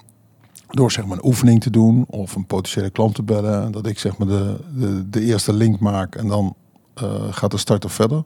door 0.67 0.91
zeg 0.91 1.05
maar 1.05 1.17
een 1.17 1.25
oefening 1.25 1.61
te 1.61 1.69
doen 1.69 2.05
of 2.07 2.35
een 2.35 2.45
potentiële 2.45 2.89
klant 2.89 3.15
te 3.15 3.23
bellen. 3.23 3.63
En 3.63 3.71
dat 3.71 3.87
ik 3.87 3.99
zeg 3.99 4.17
maar 4.17 4.27
de, 4.27 4.59
de, 4.75 5.09
de 5.09 5.21
eerste 5.21 5.53
link 5.53 5.79
maak 5.79 6.15
en 6.15 6.27
dan 6.27 6.55
eh, 6.93 7.13
gaat 7.29 7.51
de 7.51 7.57
starter 7.57 7.89
verder. 7.89 8.23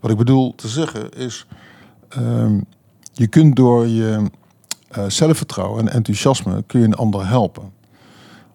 Wat 0.00 0.10
ik 0.10 0.16
bedoel 0.16 0.54
te 0.54 0.68
zeggen 0.68 1.10
is, 1.10 1.46
ehm, 2.08 2.60
je 3.12 3.26
kunt 3.26 3.56
door 3.56 3.86
je 3.86 4.30
zelfvertrouwen 5.08 5.80
en 5.80 5.92
enthousiasme 5.92 6.62
kun 6.66 6.80
je 6.80 6.86
een 6.86 6.94
ander 6.94 7.28
helpen. 7.28 7.72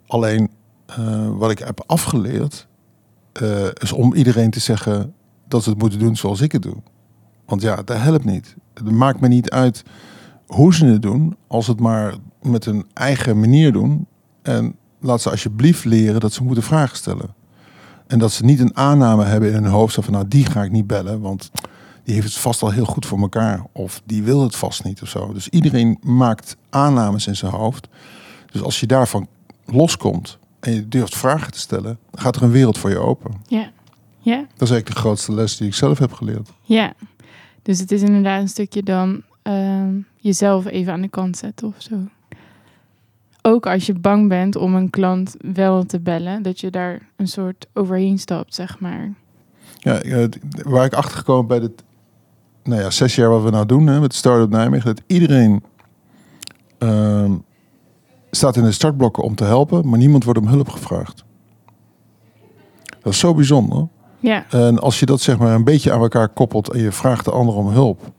Alleen 0.07 0.49
eh, 0.97 1.27
wat 1.29 1.51
ik 1.51 1.59
heb 1.59 1.83
afgeleerd 1.85 2.67
eh, 3.31 3.67
is 3.73 3.91
om 3.91 4.13
iedereen 4.13 4.49
te 4.49 4.59
zeggen 4.59 5.13
dat 5.47 5.63
ze 5.63 5.69
het 5.69 5.79
moeten 5.79 5.99
doen 5.99 6.15
zoals 6.15 6.41
ik 6.41 6.51
het 6.51 6.61
doe. 6.61 6.77
Want 7.45 7.61
ja, 7.61 7.75
dat 7.75 7.97
helpt 7.97 8.25
niet. 8.25 8.55
Het 8.73 8.91
maakt 8.91 9.19
me 9.19 9.27
niet 9.27 9.49
uit 9.49 9.83
hoe 10.47 10.73
ze 10.73 10.85
het 10.85 11.01
doen, 11.01 11.35
als 11.47 11.67
het 11.67 11.79
maar 11.79 12.13
met 12.41 12.65
hun 12.65 12.85
eigen 12.93 13.39
manier 13.39 13.71
doen. 13.71 14.07
En 14.41 14.75
laat 14.99 15.21
ze 15.21 15.29
alsjeblieft 15.29 15.85
leren 15.85 16.19
dat 16.19 16.33
ze 16.33 16.43
moeten 16.43 16.63
vragen 16.63 16.97
stellen. 16.97 17.33
En 18.07 18.19
dat 18.19 18.31
ze 18.31 18.45
niet 18.45 18.59
een 18.59 18.77
aanname 18.77 19.23
hebben 19.23 19.49
in 19.49 19.63
hun 19.63 19.71
hoofd 19.71 19.93
van 19.93 20.13
nou 20.13 20.27
die 20.27 20.45
ga 20.45 20.63
ik 20.63 20.71
niet 20.71 20.87
bellen, 20.87 21.21
want 21.21 21.51
die 22.03 22.13
heeft 22.13 22.27
het 22.27 22.37
vast 22.37 22.61
al 22.61 22.71
heel 22.71 22.85
goed 22.85 23.05
voor 23.05 23.19
elkaar. 23.19 23.65
Of 23.71 24.01
die 24.05 24.23
wil 24.23 24.43
het 24.43 24.55
vast 24.55 24.83
niet 24.83 25.01
of 25.01 25.09
zo. 25.09 25.33
Dus 25.33 25.49
iedereen 25.49 25.97
maakt 26.01 26.57
aannames 26.69 27.27
in 27.27 27.35
zijn 27.35 27.51
hoofd. 27.51 27.87
Dus 28.51 28.61
als 28.61 28.79
je 28.79 28.87
daarvan 28.87 29.27
loskomt 29.65 30.39
en 30.61 30.73
je 30.73 30.87
durft 30.87 31.17
vragen 31.17 31.51
te 31.51 31.59
stellen, 31.59 31.97
gaat 32.13 32.35
er 32.35 32.43
een 32.43 32.51
wereld 32.51 32.77
voor 32.77 32.89
je 32.89 32.99
open. 32.99 33.31
Ja. 33.47 33.71
Ja. 34.19 34.35
Dat 34.35 34.61
is 34.61 34.69
eigenlijk 34.69 34.87
de 34.87 35.01
grootste 35.01 35.33
les 35.33 35.57
die 35.57 35.67
ik 35.67 35.73
zelf 35.73 35.99
heb 35.99 36.13
geleerd. 36.13 36.49
Ja. 36.61 36.93
Dus 37.61 37.79
het 37.79 37.91
is 37.91 38.01
inderdaad 38.01 38.41
een 38.41 38.49
stukje 38.49 38.83
dan 38.83 39.21
ehm, 39.41 39.99
jezelf 40.17 40.65
even 40.65 40.93
aan 40.93 41.01
de 41.01 41.09
kant 41.09 41.37
zetten 41.37 41.67
of 41.67 41.75
zo. 41.77 41.95
Ook 43.41 43.65
als 43.65 43.85
je 43.85 43.93
bang 43.93 44.29
bent 44.29 44.55
om 44.55 44.75
een 44.75 44.89
klant 44.89 45.35
wel 45.53 45.85
te 45.85 45.99
bellen, 45.99 46.43
dat 46.43 46.59
je 46.59 46.69
daar 46.69 47.09
een 47.15 47.27
soort 47.27 47.67
overheen 47.73 48.19
stapt, 48.19 48.55
zeg 48.55 48.79
maar. 48.79 49.13
Ja, 49.79 50.01
eh, 50.01 50.27
waar 50.63 50.85
ik 50.85 50.93
achter 50.93 51.17
gekomen 51.17 51.47
bij 51.47 51.59
dit, 51.59 51.83
nou 52.63 52.81
ja, 52.81 52.89
zes 52.89 53.15
jaar 53.15 53.29
wat 53.29 53.43
we 53.43 53.49
nou 53.49 53.65
doen 53.65 53.87
hè, 53.87 53.99
met 53.99 54.13
Startup 54.13 54.49
Nijmegen, 54.49 54.95
dat 54.95 55.03
iedereen 55.07 55.63
ehm, 56.77 57.33
staat 58.31 58.55
in 58.55 58.63
de 58.63 58.71
startblokken 58.71 59.23
om 59.23 59.35
te 59.35 59.43
helpen, 59.43 59.89
maar 59.89 59.99
niemand 59.99 60.23
wordt 60.23 60.39
om 60.39 60.47
hulp 60.47 60.69
gevraagd. 60.69 61.23
Dat 63.01 63.13
is 63.13 63.19
zo 63.19 63.33
bijzonder. 63.33 63.87
Ja. 64.19 64.45
En 64.49 64.79
als 64.79 64.99
je 64.99 65.05
dat 65.05 65.21
zeg 65.21 65.37
maar 65.37 65.55
een 65.55 65.63
beetje 65.63 65.91
aan 65.91 66.01
elkaar 66.01 66.29
koppelt 66.29 66.69
en 66.69 66.79
je 66.79 66.91
vraagt 66.91 67.25
de 67.25 67.31
ander 67.31 67.55
om 67.55 67.67
hulp, 67.67 68.11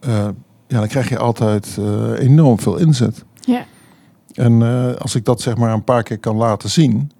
eh, 0.00 0.28
ja, 0.66 0.78
dan 0.78 0.88
krijg 0.88 1.08
je 1.08 1.18
altijd 1.18 1.76
eh, 1.78 2.18
enorm 2.18 2.60
veel 2.60 2.76
inzet. 2.76 3.24
Ja. 3.40 3.64
En 4.34 4.62
eh, 4.62 4.94
als 4.94 5.14
ik 5.14 5.24
dat 5.24 5.40
zeg 5.40 5.56
maar 5.56 5.72
een 5.72 5.84
paar 5.84 6.02
keer 6.02 6.18
kan 6.18 6.36
laten 6.36 6.70
zien, 6.70 7.10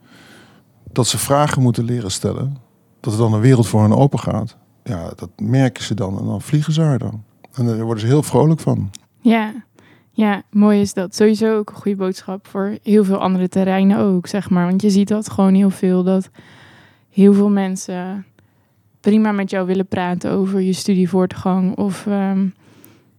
dat 0.93 1.07
ze 1.07 1.19
vragen 1.19 1.63
moeten 1.63 1.85
leren 1.85 2.11
stellen, 2.11 2.57
dat 3.01 3.13
er 3.13 3.19
dan 3.19 3.33
een 3.33 3.41
wereld 3.41 3.67
voor 3.67 3.83
hen 3.83 3.97
open 3.97 4.19
gaat, 4.19 4.57
ja, 4.85 5.11
dat 5.17 5.31
merken 5.37 5.85
ze 5.85 5.95
dan 5.95 6.19
en 6.19 6.25
dan 6.25 6.41
vliegen 6.41 6.73
ze 6.73 6.83
er 6.83 6.99
dan. 6.99 7.25
En 7.53 7.67
daar 7.67 7.85
worden 7.85 8.01
ze 8.01 8.07
heel 8.07 8.23
vrolijk 8.23 8.61
van. 8.61 8.91
Ja. 9.21 9.66
Ja, 10.17 10.43
mooi 10.51 10.81
is 10.81 10.93
dat. 10.93 11.15
Sowieso 11.15 11.57
ook 11.57 11.71
een 11.71 11.77
goede 11.77 11.97
boodschap 11.97 12.47
voor 12.47 12.79
heel 12.83 13.05
veel 13.05 13.17
andere 13.19 13.49
terreinen 13.49 13.99
ook, 13.99 14.27
zeg 14.27 14.51
maar. 14.51 14.67
Want 14.67 14.83
je 14.83 14.91
ziet 14.91 15.09
dat 15.09 15.31
gewoon 15.31 15.55
heel 15.55 15.71
veel, 15.71 16.03
dat 16.03 16.31
heel 17.11 17.35
veel 17.35 17.51
mensen 17.51 18.27
prima 19.01 19.33
met 19.33 19.51
jou 19.51 19.67
willen 19.67 19.87
praten 19.87 20.31
over 20.31 20.61
je 20.61 20.73
studievoortgang. 20.73 21.77
Of 21.77 22.07
ehm, 22.07 22.47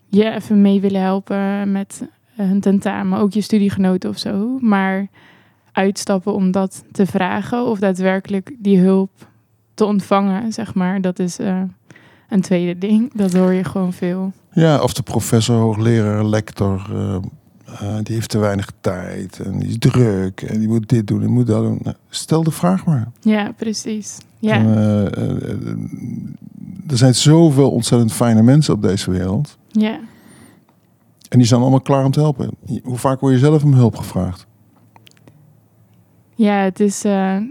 je 0.08 0.32
even 0.32 0.62
mee 0.62 0.82
willen 0.82 1.02
helpen 1.02 1.72
met 1.72 2.08
hun 2.36 2.60
tentamen, 2.60 3.20
ook 3.20 3.34
je 3.34 3.42
studiegenoten 3.42 4.10
of 4.10 4.18
zo. 4.18 4.58
Maar 4.60 5.08
uitstappen 5.72 6.34
om 6.34 6.52
dat 6.52 6.84
te 6.92 7.06
vragen 7.06 7.66
of 7.66 7.80
daadwerkelijk 7.80 8.56
die 8.58 8.80
hulp 8.80 9.12
te 9.74 9.86
ontvangen, 9.86 10.54
zeg 10.54 10.74
maar, 10.74 11.02
dat 11.02 11.20
is 11.20 11.40
eh, 11.40 11.62
een 12.30 12.42
tweede 12.42 12.78
ding. 12.78 13.14
Dat 13.14 13.34
hoor 13.34 13.54
je 13.54 13.64
gewoon 13.64 13.94
veel. 13.94 14.34
Ja, 14.62 14.82
of 14.82 14.94
de 14.94 15.04
professor, 15.04 15.56
hoogleraar, 15.56 16.26
lector, 16.26 16.88
eh, 16.94 17.16
eh, 17.66 17.96
die 18.04 18.16
heeft 18.16 18.30
te 18.30 18.38
weinig 18.38 18.72
tijd 18.82 19.40
en 19.40 19.60
die 19.60 19.68
is 19.70 19.78
druk 19.80 20.42
en 20.42 20.60
die 20.60 20.68
moet 20.68 20.90
dit 20.90 21.08
doen 21.08 21.22
en 21.22 21.30
moet 21.32 21.48
dat 21.48 21.64
doen. 21.64 21.80
Nou, 21.84 21.96
stel 22.10 22.44
de 22.44 22.52
vraag 22.52 22.86
maar. 22.86 23.08
Ja, 23.22 23.52
precies. 23.58 24.18
Ja, 24.40 24.54
En, 24.56 24.76
eh, 25.16 26.92
er 26.92 26.98
zijn 26.98 27.16
zoveel 27.16 27.72
ontzettend 27.72 28.14
fijne 28.14 28.42
mensen 28.44 28.74
op 28.74 28.82
deze 28.82 29.12
wereld. 29.12 29.58
ja. 29.72 30.00
En 31.30 31.38
die 31.38 31.48
zijn 31.48 31.62
allemaal 31.62 31.82
klaar 31.82 32.06
om 32.06 32.12
te 32.12 32.20
helpen. 32.20 32.50
Hoe 32.84 32.98
vaak 32.98 33.20
word 33.20 33.34
je 33.34 33.40
zelf 33.40 33.64
om 33.64 33.74
hulp 33.74 33.96
gevraagd? 33.96 34.46
Ja, 36.36 36.54
het 36.64 36.80
is, 36.80 37.04
het 37.04 37.44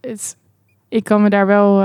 is- 0.00 0.34
Ik 0.88 1.04
kan 1.04 1.22
me 1.22 1.30
daar 1.30 1.46
wel 1.46 1.80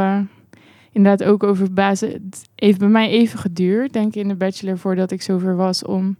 inderdaad 0.98 1.28
ook 1.28 1.44
over 1.44 1.66
verbazen. 1.66 2.10
Het 2.12 2.50
heeft 2.56 2.80
bij 2.80 2.88
mij 2.88 3.10
even 3.10 3.40
geduurd, 3.40 3.94
denk 3.94 4.08
ik, 4.16 4.22
in 4.22 4.28
de 4.28 4.36
bachelor, 4.36 4.78
voordat 4.78 5.12
ik 5.12 5.22
zover 5.22 5.56
was 5.56 5.84
om 5.86 6.16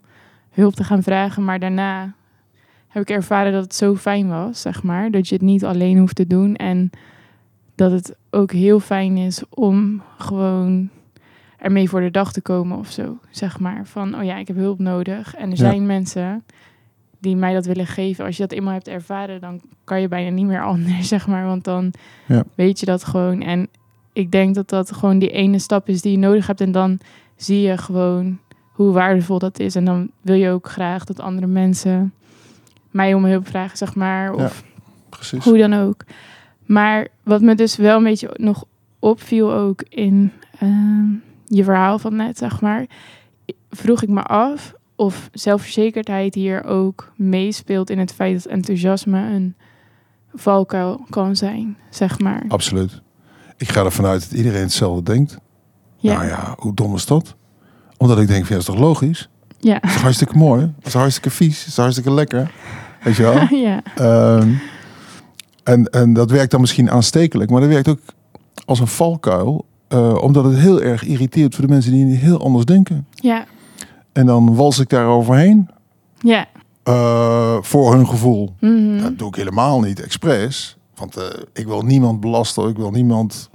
hulp 0.52 0.74
te 0.74 0.84
gaan 0.84 1.04
vragen. 1.04 1.44
Maar 1.46 1.60
daarna 1.60 2.14
heb 2.88 3.02
ik 3.02 3.10
ervaren 3.10 3.52
dat 3.52 3.64
het 3.64 3.76
zo 3.76 3.96
fijn 3.96 4.28
was, 4.28 4.62
zeg 4.62 4.84
maar. 4.84 5.12
Dat 5.12 5.28
je 5.28 5.34
het 5.36 5.44
niet 5.44 5.66
alleen 5.66 5.98
hoeft 5.98 6.16
te 6.16 6.28
doen. 6.28 6.56
En 6.56 6.90
dat 7.76 7.92
het 7.92 8.16
ook 8.30 8.52
heel 8.52 8.80
fijn 8.80 9.18
is 9.18 9.44
om 9.50 10.02
gewoon 10.18 10.90
ermee 11.58 11.90
voor 11.90 12.02
de 12.02 12.12
dag 12.12 12.32
te 12.32 12.42
komen 12.42 12.78
of 12.78 12.92
zo. 12.92 13.18
Zeg 13.30 13.60
maar 13.60 13.86
van, 13.86 14.16
oh 14.16 14.24
ja, 14.24 14.38
ik 14.38 14.48
heb 14.48 14.58
hulp 14.58 14.80
nodig. 14.80 15.36
En 15.36 15.44
er 15.44 15.50
Ja. 15.50 15.56
zijn 15.56 15.86
mensen 15.86 16.44
die 17.20 17.36
mij 17.36 17.54
dat 17.54 17.66
willen 17.66 17.88
geven. 17.88 18.26
Als 18.26 18.36
je 18.38 18.42
dat 18.48 18.52
eenmaal 18.58 18.74
hebt 18.74 18.88
ervaren, 18.88 19.42
dan 19.42 19.62
kan 19.84 20.02
je 20.02 20.08
bijna 20.08 20.30
niet 20.30 20.46
meer 20.46 20.64
anders, 20.74 21.08
zeg 21.08 21.28
maar. 21.28 21.46
Want 21.46 21.64
dan 21.64 21.94
Ja. 22.28 22.44
weet 22.56 22.80
je 22.80 22.86
dat 22.86 23.04
gewoon. 23.04 23.42
En 23.42 23.68
ik 24.18 24.32
denk 24.32 24.56
dat 24.56 24.70
dat 24.70 24.92
gewoon 24.92 25.20
die 25.20 25.32
ene 25.32 25.60
stap 25.60 25.88
is 25.88 26.02
die 26.02 26.12
je 26.12 26.18
nodig 26.18 26.48
hebt. 26.48 26.62
En 26.62 26.72
dan 26.72 27.00
zie 27.36 27.62
je 27.62 27.78
gewoon 27.78 28.40
hoe 28.72 28.92
waardevol 28.92 29.40
dat 29.40 29.60
is. 29.60 29.76
En 29.76 29.86
dan 29.86 30.12
wil 30.22 30.36
je 30.36 30.50
ook 30.50 30.70
graag 30.70 31.04
dat 31.04 31.20
andere 31.20 31.48
mensen 31.48 32.14
mij 32.92 33.14
om 33.14 33.26
hulp 33.26 33.48
vragen, 33.48 33.78
zeg 33.78 33.96
maar. 33.96 34.34
Of 34.34 34.64
Precies. 35.10 35.44
hoe 35.44 35.58
dan 35.58 35.74
ook. 35.74 36.04
Maar 36.66 37.08
wat 37.24 37.42
me 37.42 37.56
dus 37.56 37.76
wel 37.76 37.98
een 37.98 38.04
beetje 38.04 38.30
nog 38.34 38.66
opviel 39.00 39.54
ook 39.54 39.84
in 39.90 40.32
ehm, 40.60 41.06
je 41.46 41.64
verhaal 41.64 42.00
van 42.00 42.16
net, 42.16 42.38
zeg 42.38 42.62
maar, 42.62 42.86
vroeg 43.70 44.02
ik 44.02 44.10
me 44.10 44.24
af 44.24 44.74
of 44.96 45.30
zelfverzekerdheid 45.34 46.36
hier 46.36 46.64
ook 46.64 47.12
meespeelt 47.16 47.90
in 47.90 48.00
het 48.00 48.14
feit 48.14 48.44
dat 48.44 48.52
enthousiasme 48.52 49.20
een 49.20 49.56
valkuil 50.34 51.06
kan 51.10 51.36
zijn, 51.36 51.78
zeg 51.90 52.20
maar. 52.20 52.44
Absoluut. 52.48 53.02
Ik 53.58 53.70
ga 53.72 53.84
ervan 53.84 54.06
uit 54.06 54.22
dat 54.30 54.38
iedereen 54.38 54.62
hetzelfde 54.62 55.04
denkt. 55.14 55.38
Ja, 55.98 56.14
Nou 56.14 56.26
ja, 56.28 56.56
hoe 56.58 56.74
dom 56.74 56.96
is 56.96 57.06
dat? 57.06 57.36
Omdat 57.98 58.20
ik 58.20 58.28
denk, 58.28 58.46
van, 58.46 58.56
ja, 58.58 58.62
dat 58.64 58.68
is 58.70 58.76
toch 58.76 58.88
logisch? 58.90 59.30
ja, 59.60 59.74
Dat 59.74 59.84
is 59.84 59.94
toch 59.94 60.02
hartstikke 60.02 60.38
mooi? 60.38 60.62
Dat 60.62 60.86
is 60.86 60.92
toch 60.92 61.02
hartstikke 61.02 61.30
vies? 61.30 61.58
Dat 61.60 61.68
is 61.68 61.74
toch 61.74 61.84
hartstikke 61.84 62.12
lekker? 62.12 62.52
Weet 63.04 63.16
je 63.16 63.24
wel? 63.24 63.48
ja, 63.68 63.82
Ehm, 63.96 64.50
en, 65.64 65.86
en 65.86 66.14
dat 66.14 66.32
werkt 66.32 66.52
dan 66.52 66.62
misschien 66.62 66.92
aanstekelijk, 66.92 67.50
maar 67.50 67.62
dat 67.62 67.70
werkt 67.70 67.88
ook 67.88 68.00
als 68.66 68.80
een 68.80 68.88
valkuil. 68.88 69.66
eh, 69.88 70.16
omdat 70.22 70.44
het 70.44 70.58
heel 70.58 70.82
erg 70.82 71.04
irriteert 71.04 71.56
voor 71.56 71.66
de 71.68 71.74
mensen 71.74 71.92
die 71.92 72.16
heel 72.16 72.42
anders 72.44 72.66
denken. 72.66 73.08
ja, 73.12 73.46
En 74.14 74.26
dan 74.26 74.56
wals 74.56 74.80
ik 74.80 74.90
daar 74.90 75.06
overheen 75.08 75.70
ja. 76.20 76.46
eh, 76.84 77.58
voor 77.62 77.94
hun 77.94 78.08
gevoel. 78.08 78.56
Mhm. 78.60 79.02
Dat 79.02 79.18
doe 79.18 79.28
ik 79.28 79.36
helemaal 79.36 79.80
niet 79.80 80.02
expres. 80.02 80.78
Want 80.98 81.18
eh, 81.18 81.26
ik 81.54 81.66
wil 81.66 81.82
niemand 81.82 82.20
belasten. 82.20 82.70
Ik 82.70 82.76
wil 82.76 82.92
niemand 82.92 83.50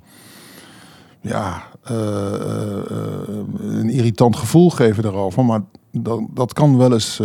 ja, 1.20 1.62
eh, 1.82 2.34
eh, 2.34 3.28
een 3.60 3.90
irritant 3.90 4.36
gevoel 4.36 4.70
geven 4.70 5.02
daarover. 5.02 5.44
Maar 5.44 5.60
dat, 5.90 6.20
dat 6.30 6.52
kan 6.52 6.76
wel 6.76 6.92
eens 6.92 7.20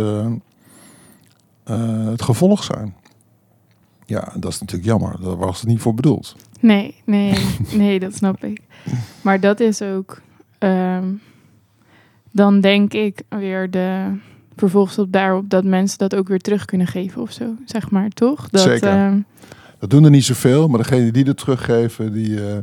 het 2.10 2.22
gevolg 2.22 2.64
zijn. 2.64 2.94
Ja, 4.06 4.32
dat 4.36 4.52
is 4.52 4.60
natuurlijk 4.60 4.88
jammer. 4.88 5.20
Daar 5.20 5.36
was 5.36 5.60
het 5.60 5.68
niet 5.68 5.80
voor 5.80 5.94
bedoeld. 5.94 6.36
Nee, 6.60 6.94
nee, 7.04 7.46
nee, 7.72 8.00
dat 8.00 8.14
snap 8.14 8.44
ik. 8.44 8.60
Maar 9.20 9.40
dat 9.40 9.60
is 9.60 9.82
ook, 9.82 10.20
ehm, 10.58 11.06
dan 12.30 12.60
denk 12.60 12.92
ik 12.92 13.22
weer 13.28 13.70
de 13.70 14.16
vervolgstap 14.56 15.12
daarop 15.12 15.50
dat 15.50 15.64
mensen 15.64 15.98
dat 15.98 16.14
ook 16.14 16.28
weer 16.28 16.40
terug 16.40 16.64
kunnen 16.64 16.86
geven 16.86 17.22
of 17.22 17.32
zo, 17.32 17.54
zeg 17.64 17.90
maar, 17.90 18.08
toch? 18.08 18.48
Dat, 18.48 18.60
Zeker. 18.60 18.88
ehm, 18.88 19.20
Dat 19.78 19.90
doen 19.90 20.04
er 20.04 20.10
niet 20.10 20.24
zoveel, 20.24 20.68
maar 20.68 20.78
degene 20.78 21.10
die 21.10 21.24
het 21.24 21.36
teruggeven, 21.36 22.12
die, 22.12 22.48
eh, 22.48 22.56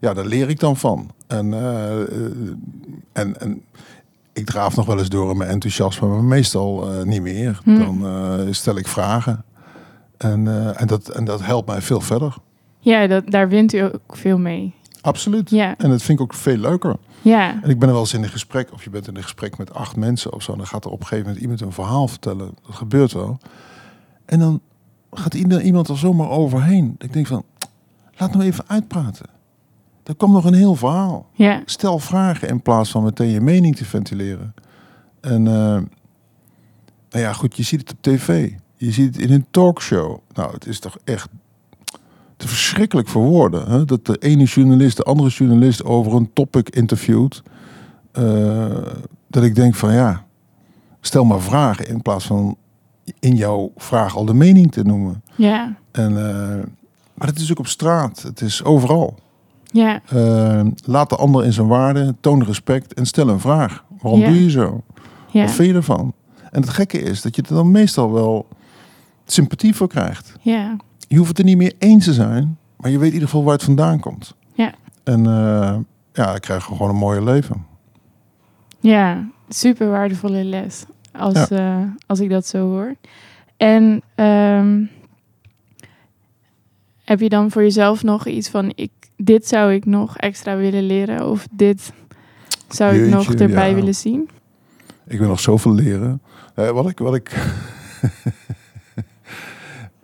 ja, 0.00 0.14
daar 0.14 0.26
leer 0.26 0.48
ik 0.48 0.60
dan 0.60 0.76
van. 0.76 1.10
En, 1.26 1.54
eh, 1.54 2.00
eh, 2.00 2.08
en, 3.12 3.40
en 3.40 3.62
ik 4.32 4.46
draaf 4.46 4.76
nog 4.76 4.86
wel 4.86 4.98
eens 4.98 5.08
door 5.08 5.30
in 5.30 5.36
mijn 5.36 5.50
enthousiasme, 5.50 6.08
maar 6.08 6.24
meestal 6.24 6.88
niet 7.04 7.22
meer. 7.22 7.60
Hm. 7.64 7.78
Dan 7.78 8.54
stel 8.54 8.76
ik 8.76 8.88
vragen. 8.88 9.44
En, 10.16 10.74
en, 10.76 10.86
dat, 10.86 11.08
en 11.08 11.24
dat 11.24 11.42
helpt 11.44 11.68
mij 11.68 11.82
veel 11.82 12.00
verder. 12.00 12.36
ja, 12.78 13.06
dat, 13.06 13.30
daar 13.30 13.48
wint 13.48 13.72
u 13.72 13.80
ook 13.80 14.16
veel 14.16 14.38
mee. 14.38 14.74
absoluut. 15.00 15.50
Ja, 15.50 15.74
En 15.78 15.90
dat 15.90 16.02
vind 16.02 16.18
ik 16.18 16.24
ook 16.24 16.34
veel 16.34 16.56
leuker. 16.56 16.96
ja, 17.22 17.62
En 17.62 17.70
ik 17.70 17.78
ben 17.78 17.88
er 17.88 17.94
wel 17.94 18.02
eens 18.02 18.14
in 18.14 18.22
een 18.22 18.28
gesprek, 18.28 18.72
of 18.72 18.84
je 18.84 18.90
bent 18.90 19.08
in 19.08 19.16
een 19.16 19.22
gesprek 19.22 19.58
met 19.58 19.74
acht 19.74 19.96
mensen 19.96 20.32
of 20.32 20.42
zo. 20.42 20.52
En 20.52 20.58
dan 20.58 20.66
gaat 20.66 20.84
er 20.84 20.90
op 20.90 21.00
een 21.00 21.06
gegeven 21.06 21.24
moment 21.24 21.42
iemand 21.42 21.60
een 21.60 21.72
verhaal 21.72 22.08
vertellen. 22.08 22.50
Dat 22.66 22.76
gebeurt 22.76 23.12
wel. 23.12 23.38
En 24.24 24.38
dan 24.38 24.60
gaat 25.12 25.34
iemand 25.34 25.88
er 25.88 25.98
zomaar 25.98 26.28
overheen. 26.28 26.94
Ik 26.98 27.12
denk 27.12 27.26
van, 27.26 27.44
laat 28.16 28.32
nou 28.32 28.44
even 28.44 28.64
uitpraten. 28.66 29.26
Er 30.02 30.14
komt 30.14 30.32
nog 30.32 30.44
een 30.44 30.54
heel 30.54 30.74
verhaal. 30.74 31.26
ja, 31.32 31.62
Stel 31.64 31.98
vragen 31.98 32.48
in 32.48 32.62
plaats 32.62 32.90
van 32.90 33.02
meteen 33.02 33.28
je 33.28 33.40
mening 33.40 33.76
te 33.76 33.84
ventileren. 33.84 34.54
En 35.20 35.46
eh, 35.46 35.82
nou 37.10 37.24
ja, 37.24 37.32
goed, 37.32 37.56
je 37.56 37.62
ziet 37.62 37.80
het 37.80 37.90
op 37.92 37.96
tv. 38.00 38.52
Je 38.76 38.92
ziet 38.92 39.14
het 39.14 39.24
in 39.24 39.32
een 39.32 39.46
talkshow. 39.50 40.18
Nou, 40.32 40.52
het 40.52 40.66
is 40.66 40.78
toch 40.78 40.98
echt 41.04 41.28
te 42.36 42.48
verschrikkelijk 42.48 43.08
voor 43.08 43.22
woorden. 43.22 43.70
Hè? 43.70 43.84
Dat 43.84 44.06
de 44.06 44.16
ene 44.18 44.44
journalist 44.44 44.96
de 44.96 45.02
andere 45.02 45.28
journalist 45.28 45.84
over 45.84 46.14
een 46.14 46.32
topic 46.32 46.68
interviewt. 46.68 47.42
Eh, 48.12 48.76
dat 49.26 49.42
ik 49.42 49.54
denk 49.54 49.74
van 49.74 49.92
ja, 49.92 50.24
stel 51.00 51.24
maar 51.24 51.40
vragen 51.40 51.88
in 51.88 52.02
plaats 52.02 52.26
van 52.26 52.56
in 53.18 53.34
jouw 53.36 53.72
vraag 53.76 54.16
al 54.16 54.24
de 54.24 54.34
mening 54.34 54.72
te 54.72 54.82
noemen. 54.82 55.22
ja, 55.36 55.74
En, 55.90 56.16
eh, 56.28 56.64
maar 57.14 57.28
het 57.28 57.38
is 57.38 57.50
ook 57.50 57.58
op 57.58 57.66
straat. 57.66 58.22
Het 58.22 58.40
is 58.40 58.64
overal. 58.64 59.14
ja, 59.64 60.00
Eh, 60.08 60.60
laat 60.84 61.08
de 61.08 61.16
ander 61.16 61.44
in 61.44 61.52
zijn 61.52 61.66
waarde, 61.66 62.14
toon 62.20 62.44
respect 62.44 62.94
en 62.94 63.06
stel 63.06 63.28
een 63.28 63.40
vraag. 63.40 63.84
Waarom 64.00 64.20
Ja. 64.20 64.26
doe 64.28 64.42
je 64.42 64.50
zo? 64.50 64.80
ja, 65.30 65.40
Wat 65.42 65.50
vind 65.50 65.68
je 65.68 65.74
ervan? 65.74 66.12
En 66.50 66.60
het 66.60 66.70
gekke 66.70 67.00
is 67.00 67.22
dat 67.22 67.36
je 67.36 67.42
er 67.42 67.54
dan 67.54 67.70
meestal 67.70 68.12
wel 68.12 68.46
sympathie 69.26 69.74
voor 69.76 69.88
krijgt. 69.88 70.34
ja, 70.40 70.76
Je 71.08 71.16
hoeft 71.16 71.28
het 71.28 71.38
er 71.38 71.44
niet 71.44 71.56
meer 71.56 71.72
eens 71.78 72.04
te 72.04 72.12
zijn, 72.12 72.58
maar 72.76 72.90
je 72.90 72.98
weet 72.98 73.06
in 73.08 73.12
ieder 73.14 73.28
geval 73.28 73.44
waar 73.44 73.54
het 73.54 73.64
vandaan 73.64 74.00
komt. 74.00 74.34
Ja. 74.54 74.72
En 75.04 75.26
eh, 75.26 75.76
ja, 76.12 76.34
ik 76.34 76.40
krijg 76.40 76.64
gewoon 76.64 76.88
een 76.88 76.96
mooie 76.96 77.22
leven. 77.22 77.66
ja. 78.80 79.28
Super 79.50 79.90
waardevolle 79.90 80.44
les. 80.44 80.84
Als, 81.18 81.50
eh, 81.50 81.82
als 82.06 82.20
ik 82.20 82.30
dat 82.30 82.46
zo 82.46 82.58
hoor. 82.58 82.94
En 83.56 84.02
ehm, 84.14 84.84
heb 87.04 87.20
je 87.20 87.28
dan 87.28 87.50
voor 87.50 87.62
jezelf 87.62 88.02
nog 88.02 88.26
iets 88.26 88.48
van... 88.48 88.72
Ik, 88.74 88.90
dit 89.16 89.48
zou 89.48 89.72
ik 89.72 89.86
nog 89.86 90.16
extra 90.16 90.56
willen 90.56 90.86
leren? 90.86 91.30
Of 91.30 91.46
dit 91.50 91.92
zou 92.68 92.94
ik 92.96 93.10
nog 93.10 93.34
erbij 93.34 93.68
ja. 93.68 93.74
willen 93.74 93.94
zien? 93.94 94.28
Ik 95.06 95.18
wil 95.18 95.28
nog 95.28 95.40
zoveel 95.40 95.74
leren. 95.74 96.22
Eh, 96.54 96.70
wat 96.70 96.88
ik. 96.88 96.98
Wat 96.98 97.14
ik 97.14 97.30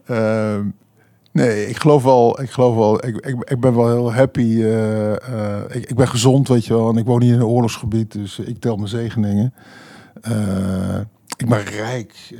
Ehm, 0.07 0.67
nee, 1.33 1.69
ik 1.69 1.77
geloof 1.79 2.03
wel. 2.03 2.41
Ik, 2.41 2.51
geloof 2.51 2.75
wel 2.75 3.07
ik, 3.07 3.17
ik, 3.27 3.51
ik 3.51 3.61
ben 3.61 3.75
wel 3.75 3.89
heel 3.89 4.13
happy. 4.13 4.63
eh, 4.63 5.61
ik, 5.69 5.91
ik 5.91 5.97
ben 5.97 6.09
gezond, 6.09 6.49
weet 6.49 6.65
je 6.65 6.75
wel. 6.75 6.89
En 6.89 6.97
ik 6.97 7.07
woon 7.07 7.23
hier 7.23 7.35
in 7.35 7.41
een 7.41 7.47
oorlogsgebied, 7.47 8.13
dus 8.13 8.39
ik 8.39 8.61
tel 8.61 8.77
mijn 8.77 8.89
zegeningen. 8.89 9.55
Eh, 10.21 10.99
ik 11.37 11.49
ben 11.49 11.65
rijk 11.65 12.15
eh, 12.31 12.39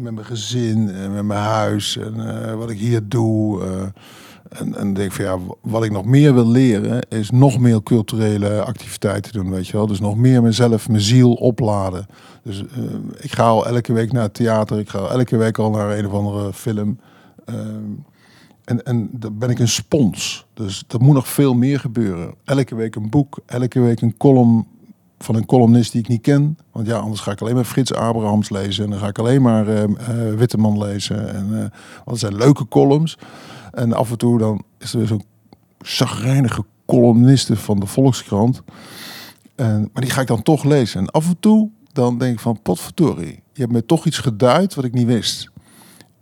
met 0.00 0.14
mijn 0.14 0.26
gezin 0.26 0.88
en 0.90 1.12
met 1.14 1.24
mijn 1.24 1.40
huis 1.40 1.96
en 1.96 2.44
eh, 2.48 2.54
wat 2.54 2.70
ik 2.70 2.78
hier 2.78 3.08
doe. 3.08 3.62
eh, 3.64 3.82
en, 4.60 4.76
en 4.76 4.94
denk 4.94 5.12
van 5.12 5.24
ja, 5.24 5.38
wat 5.60 5.84
ik 5.84 5.90
nog 5.92 6.04
meer 6.04 6.34
wil 6.34 6.48
leren 6.48 7.06
is 7.08 7.30
nog 7.30 7.58
meer 7.58 7.82
culturele 7.82 8.62
activiteiten 8.62 9.32
doen, 9.32 9.50
weet 9.50 9.66
je 9.66 9.72
wel. 9.72 9.86
Dus 9.86 10.00
nog 10.00 10.16
meer 10.16 10.42
mezelf, 10.42 10.88
mijn 10.88 11.00
ziel 11.00 11.32
opladen. 11.32 12.06
Dus 12.44 12.62
eh, 12.62 12.82
ik 13.20 13.32
ga 13.32 13.42
al 13.44 13.66
elke 13.66 13.92
week 13.92 14.12
naar 14.12 14.22
het 14.22 14.34
theater, 14.34 14.78
ik 14.78 14.88
ga 14.88 14.98
elke 14.98 15.36
week 15.36 15.58
al 15.58 15.70
naar 15.70 15.98
een 15.98 16.06
of 16.06 16.12
andere 16.12 16.52
film. 16.52 16.98
En, 18.64 18.84
en 18.84 19.08
dan 19.12 19.38
ben 19.38 19.50
ik 19.50 19.58
een 19.58 19.68
spons. 19.68 20.46
Dus 20.54 20.84
er 20.88 21.00
moet 21.00 21.14
nog 21.14 21.28
veel 21.28 21.54
meer 21.54 21.80
gebeuren. 21.80 22.34
Elke 22.44 22.74
week 22.74 22.94
een 22.94 23.10
boek, 23.10 23.38
elke 23.46 23.80
week 23.80 24.00
een 24.00 24.16
column 24.16 24.66
van 25.22 25.34
een 25.34 25.46
columnist 25.46 25.92
die 25.92 26.00
ik 26.00 26.08
niet 26.08 26.20
ken. 26.20 26.58
Want 26.72 26.86
ja, 26.86 26.98
anders 26.98 27.20
ga 27.20 27.30
ik 27.30 27.40
alleen 27.40 27.54
maar 27.54 27.64
Frits 27.64 27.94
Abrahams 27.94 28.50
lezen. 28.50 28.84
En 28.84 28.90
dan 28.90 28.98
ga 28.98 29.06
ik 29.06 29.18
alleen 29.18 29.42
maar 29.42 29.68
eh, 29.68 29.82
eh, 29.82 30.34
Witteman 30.34 30.78
lezen. 30.78 31.34
En, 31.34 31.46
eh, 31.52 31.58
want 31.58 31.70
het 32.04 32.18
zijn 32.18 32.36
leuke 32.36 32.68
columns. 32.68 33.18
En 33.72 33.92
af 33.92 34.10
en 34.10 34.18
toe 34.18 34.38
dan 34.38 34.64
is 34.78 34.92
er 34.92 34.98
weer 34.98 35.06
zo'n 35.06 35.24
zagrijnige 35.80 36.64
columniste 36.86 37.56
van 37.56 37.80
de 37.80 37.86
Volkskrant. 37.86 38.62
En, 39.54 39.90
maar 39.92 40.02
die 40.02 40.10
ga 40.10 40.20
ik 40.20 40.26
dan 40.26 40.42
toch 40.42 40.64
lezen. 40.64 41.00
En 41.00 41.10
af 41.10 41.28
en 41.28 41.36
toe 41.40 41.70
dan 41.92 42.18
denk 42.18 42.32
ik 42.32 42.40
van 42.40 42.62
potverdorie. 42.62 43.42
Je 43.52 43.60
hebt 43.60 43.72
me 43.72 43.86
toch 43.86 44.06
iets 44.06 44.18
geduid 44.18 44.74
wat 44.74 44.84
ik 44.84 44.92
niet 44.92 45.06
wist. 45.06 45.50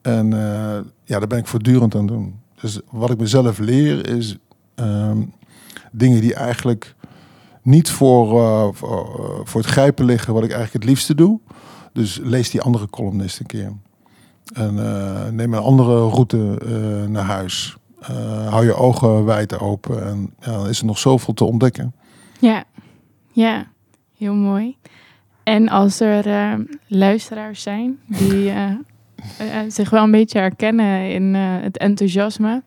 En 0.03 0.33
eh, 0.33 0.79
ja, 1.05 1.19
daar 1.19 1.27
ben 1.27 1.39
ik 1.39 1.47
voortdurend 1.47 1.95
aan 1.95 2.07
doen. 2.07 2.41
Dus 2.61 2.81
wat 2.91 3.11
ik 3.11 3.19
mezelf 3.19 3.59
leer 3.59 4.09
is 4.09 4.37
ehm, 4.75 5.23
dingen 5.93 6.21
die 6.21 6.35
eigenlijk 6.35 6.95
niet 7.63 7.91
voor, 7.91 8.41
eh, 8.41 8.69
voor, 8.73 9.25
eh, 9.25 9.41
voor 9.45 9.61
het 9.61 9.71
grijpen 9.71 10.05
liggen 10.05 10.35
wat 10.35 10.45
ik 10.45 10.51
eigenlijk 10.51 10.85
het 10.85 10.93
liefste 10.93 11.15
doe. 11.15 11.41
Dus 11.93 12.21
lees 12.23 12.51
die 12.51 12.61
andere 12.61 12.91
columnist 12.91 13.41
een 13.41 13.47
keer. 13.47 13.73
En 14.55 14.79
eh, 14.79 15.29
neem 15.31 15.55
een 15.55 15.63
andere 15.63 16.09
route 16.09 16.37
naar 17.09 17.25
huis. 17.25 17.77
Hou 18.49 18.65
je 18.65 18.75
ogen 18.75 19.25
wijd 19.25 19.59
open. 19.59 20.07
En 20.07 20.35
ja, 20.41 20.53
dan 20.53 20.69
is 20.69 20.81
er 20.81 20.87
nog 20.87 20.99
zoveel 20.99 21.35
te 21.35 21.45
ontdekken. 21.45 21.95
Ja, 22.39 22.65
ja, 23.33 23.67
heel 24.17 24.35
mooi. 24.35 24.77
En 25.43 25.69
als 25.69 26.01
er 26.01 26.57
luisteraars 26.87 27.63
zijn 27.63 27.99
die 28.07 28.53
zich 29.69 29.91
wel 29.91 30.03
een 30.03 30.11
beetje 30.11 30.39
herkennen 30.39 31.11
in 31.11 31.35
het 31.35 31.79
enthousiasme 31.79 32.63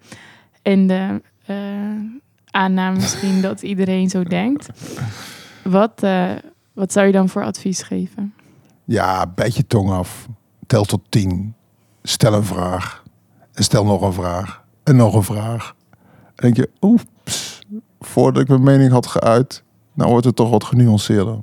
en 0.62 0.88
de 0.88 1.22
aanname 2.54 2.96
misschien 2.96 3.42
dat 3.42 3.62
iedereen 3.62 4.10
zo 4.10 4.24
denkt, 4.24 4.70
wat, 5.64 6.04
eh, 6.04 6.32
wat 6.74 6.92
zou 6.92 7.06
je 7.06 7.12
dan 7.12 7.30
voor 7.30 7.44
advies 7.44 7.82
geven? 7.82 8.34
Ja, 8.84 9.28
bijt 9.36 9.56
je 9.56 9.68
tong 9.68 9.90
af. 9.90 10.28
Tel 10.68 10.84
tot 10.84 11.02
tien. 11.10 11.54
Stel 12.04 12.34
een 12.34 12.44
vraag. 12.44 13.04
En 13.54 13.64
stel 13.64 13.86
nog 13.86 14.02
een 14.02 14.14
vraag. 14.14 14.64
En 14.84 14.96
nog 14.96 15.14
een 15.14 15.24
vraag. 15.24 15.76
En 16.26 16.34
denk 16.36 16.56
je, 16.56 16.70
oeps. 16.82 17.62
Voordat 18.00 18.42
ik 18.42 18.48
mijn 18.48 18.64
mening 18.64 18.92
had 18.92 19.08
geuit. 19.08 19.64
Nou 19.94 20.10
wordt 20.10 20.26
het 20.26 20.36
toch 20.36 20.50
wat 20.50 20.64
genuanceerder. 20.64 21.40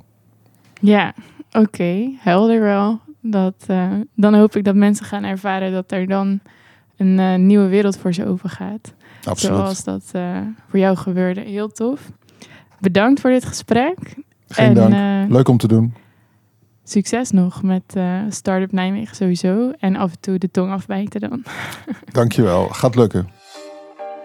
Ja, 0.81 1.13
oké, 1.51 2.11
helder 2.17 2.61
wel. 2.61 2.99
Dat, 3.21 3.55
eh, 3.67 3.91
dan 4.15 4.33
hoop 4.33 4.55
ik 4.55 4.63
dat 4.63 4.75
mensen 4.75 5.05
gaan 5.05 5.23
ervaren 5.23 5.71
dat 5.71 5.91
er 5.91 6.07
dan 6.07 6.39
een 6.97 7.19
eh, 7.19 7.35
nieuwe 7.35 7.67
wereld 7.67 7.97
voor 7.97 8.13
ze 8.13 8.25
overgaat. 8.25 8.93
Absoluut. 9.25 9.55
Zoals 9.57 9.83
dat 9.83 10.03
eh, 10.11 10.37
voor 10.69 10.79
jou 10.79 10.97
gebeurde. 10.97 11.41
Heel 11.41 11.67
tof. 11.71 12.11
Bedankt 12.79 13.19
voor 13.21 13.29
dit 13.29 13.45
gesprek. 13.45 13.97
Geen 14.47 14.65
en 14.67 14.73
dank. 14.73 14.93
eh, 14.93 15.31
Leuk 15.35 15.47
om 15.47 15.57
te 15.57 15.67
doen. 15.67 15.93
succes 16.83 17.31
nog 17.31 17.63
met 17.63 17.83
eh 17.93 18.19
Startup 18.29 18.71
Nijmegen 18.71 19.15
sowieso. 19.15 19.71
En 19.79 19.95
af 19.95 20.11
en 20.11 20.19
toe 20.19 20.37
de 20.37 20.51
tong 20.51 20.71
afbijten 20.71 21.19
dan. 21.21 21.43
Dankjewel. 22.11 22.67
Gaat 22.67 22.95
lukken. 22.95 23.29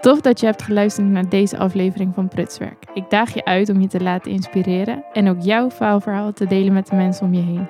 Tof 0.00 0.20
dat 0.20 0.40
je 0.40 0.46
hebt 0.46 0.62
geluisterd 0.62 1.06
naar 1.06 1.28
deze 1.28 1.58
aflevering 1.58 2.14
van 2.14 2.28
Prutswerk. 2.28 2.84
Ik 2.94 3.10
daag 3.10 3.34
je 3.34 3.44
uit 3.44 3.68
om 3.68 3.80
je 3.80 3.86
te 3.88 4.00
laten 4.00 4.30
inspireren 4.32 5.04
en 5.12 5.28
ook 5.28 5.42
jouw 5.42 5.70
faalverhaal 5.70 6.32
te 6.32 6.46
delen 6.46 6.72
met 6.72 6.86
de 6.86 6.96
mensen 6.96 7.26
om 7.26 7.34
je 7.34 7.42
heen. 7.42 7.68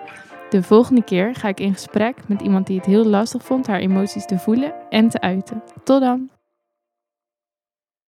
De 0.50 0.62
volgende 0.62 1.02
keer 1.04 1.34
ga 1.34 1.48
ik 1.48 1.60
in 1.60 1.72
gesprek 1.72 2.16
met 2.28 2.40
iemand 2.40 2.66
die 2.66 2.76
het 2.76 2.86
heel 2.86 3.04
lastig 3.04 3.42
vond 3.44 3.66
haar 3.66 3.78
emoties 3.78 4.26
te 4.26 4.38
voelen 4.38 4.72
en 4.90 5.08
te 5.08 5.20
uiten. 5.20 5.62
Tot 5.84 6.00
dan! 6.00 6.28